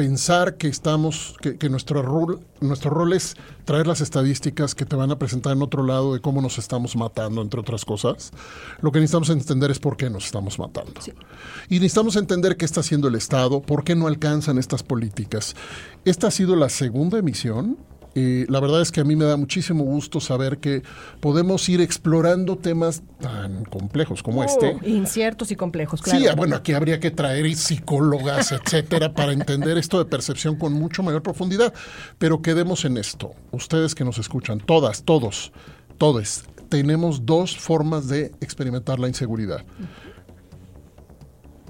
pensar 0.00 0.56
que 0.56 0.66
estamos, 0.66 1.36
que, 1.42 1.68
nuestro 1.68 2.00
rol, 2.00 2.40
nuestro 2.60 2.90
rol 2.90 3.12
es 3.12 3.36
traer 3.66 3.86
las 3.86 4.00
estadísticas 4.00 4.74
que 4.74 4.86
te 4.86 4.96
van 4.96 5.10
a 5.10 5.18
presentar 5.18 5.52
en 5.52 5.60
otro 5.60 5.82
lado 5.82 6.14
de 6.14 6.20
cómo 6.20 6.40
nos 6.40 6.56
estamos 6.56 6.96
matando, 6.96 7.42
entre 7.42 7.60
otras 7.60 7.84
cosas. 7.84 8.30
Lo 8.80 8.92
que 8.92 8.98
necesitamos 9.00 9.28
entender 9.28 9.70
es 9.70 9.78
por 9.78 9.98
qué 9.98 10.08
nos 10.08 10.24
estamos 10.24 10.58
matando. 10.58 10.92
Y 11.68 11.74
necesitamos 11.74 12.16
entender 12.16 12.56
qué 12.56 12.64
está 12.64 12.80
haciendo 12.80 13.08
el 13.08 13.14
Estado, 13.14 13.60
por 13.60 13.84
qué 13.84 13.94
no 13.94 14.06
alcanzan 14.06 14.56
estas 14.56 14.82
políticas. 14.82 15.54
Esta 16.06 16.28
ha 16.28 16.30
sido 16.30 16.56
la 16.56 16.70
segunda 16.70 17.18
emisión 17.18 17.76
la 18.14 18.60
verdad 18.60 18.82
es 18.82 18.90
que 18.90 19.00
a 19.00 19.04
mí 19.04 19.16
me 19.16 19.24
da 19.24 19.36
muchísimo 19.36 19.84
gusto 19.84 20.20
saber 20.20 20.58
que 20.58 20.82
podemos 21.20 21.68
ir 21.68 21.80
explorando 21.80 22.56
temas 22.56 23.02
tan 23.20 23.64
complejos 23.64 24.22
como 24.22 24.42
este. 24.42 24.78
Oh, 24.82 24.86
inciertos 24.86 25.50
y 25.50 25.56
complejos, 25.56 26.02
claro. 26.02 26.18
Sí, 26.18 26.26
bueno, 26.36 26.56
aquí 26.56 26.72
habría 26.72 26.98
que 26.98 27.10
traer 27.10 27.54
psicólogas, 27.54 28.52
etcétera, 28.64 29.14
para 29.14 29.32
entender 29.32 29.78
esto 29.78 29.98
de 29.98 30.04
percepción 30.06 30.56
con 30.56 30.72
mucho 30.72 31.02
mayor 31.02 31.22
profundidad. 31.22 31.72
Pero 32.18 32.42
quedemos 32.42 32.84
en 32.84 32.96
esto. 32.96 33.32
Ustedes 33.52 33.94
que 33.94 34.04
nos 34.04 34.18
escuchan, 34.18 34.58
todas, 34.58 35.04
todos, 35.04 35.52
todos, 35.98 36.44
tenemos 36.68 37.26
dos 37.26 37.56
formas 37.56 38.08
de 38.08 38.32
experimentar 38.40 38.98
la 38.98 39.08
inseguridad. 39.08 39.64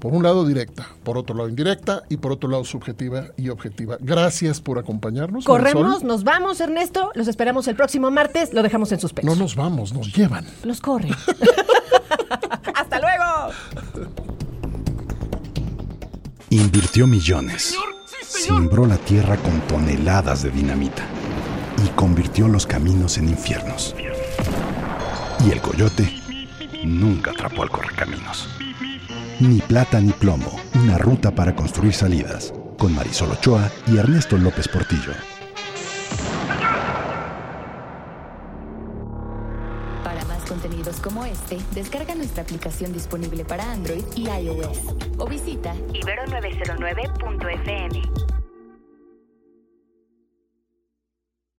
Por 0.01 0.13
un 0.13 0.23
lado 0.23 0.47
directa, 0.47 0.87
por 1.03 1.15
otro 1.15 1.35
lado 1.35 1.47
indirecta 1.47 2.01
y 2.09 2.17
por 2.17 2.31
otro 2.31 2.49
lado 2.49 2.65
subjetiva 2.65 3.27
y 3.37 3.49
objetiva. 3.49 3.97
Gracias 3.99 4.59
por 4.59 4.79
acompañarnos. 4.79 5.45
Corremos, 5.45 6.03
nos 6.03 6.23
vamos, 6.23 6.59
Ernesto. 6.59 7.11
Los 7.13 7.27
esperamos 7.27 7.67
el 7.67 7.75
próximo 7.75 8.09
martes. 8.09 8.51
Lo 8.51 8.63
dejamos 8.63 8.91
en 8.91 8.99
suspenso. 8.99 9.29
No 9.29 9.39
nos 9.39 9.55
vamos, 9.55 9.93
nos 9.93 10.11
llevan. 10.11 10.43
Nos 10.63 10.81
corren. 10.81 11.13
Hasta 12.73 12.99
luego. 12.99 13.53
Invirtió 16.49 17.05
millones. 17.05 17.75
Simbró 18.25 18.87
la 18.87 18.97
tierra 18.97 19.37
con 19.37 19.61
toneladas 19.67 20.41
de 20.41 20.49
dinamita 20.49 21.03
y 21.85 21.89
convirtió 21.89 22.47
los 22.47 22.65
caminos 22.65 23.19
en 23.19 23.29
infiernos. 23.29 23.95
Y 25.45 25.51
el 25.51 25.61
coyote 25.61 26.11
nunca 26.83 27.29
atrapó 27.29 27.61
al 27.61 27.69
correcaminos. 27.69 28.49
Ni 29.41 29.59
plata 29.59 29.99
ni 29.99 30.11
plomo, 30.11 30.59
una 30.75 30.99
ruta 30.99 31.31
para 31.31 31.55
construir 31.55 31.93
salidas, 31.93 32.53
con 32.77 32.93
Marisol 32.93 33.31
Ochoa 33.31 33.71
y 33.87 33.97
Ernesto 33.97 34.37
López 34.37 34.67
Portillo. 34.67 35.13
Para 40.03 40.23
más 40.25 40.43
contenidos 40.47 40.97
como 40.97 41.25
este, 41.25 41.57
descarga 41.73 42.13
nuestra 42.13 42.43
aplicación 42.43 42.93
disponible 42.93 43.43
para 43.43 43.71
Android 43.71 44.03
y 44.15 44.29
iOS 44.29 44.77
o 45.17 45.25
visita 45.25 45.73
ibero909.fm. 45.73 48.30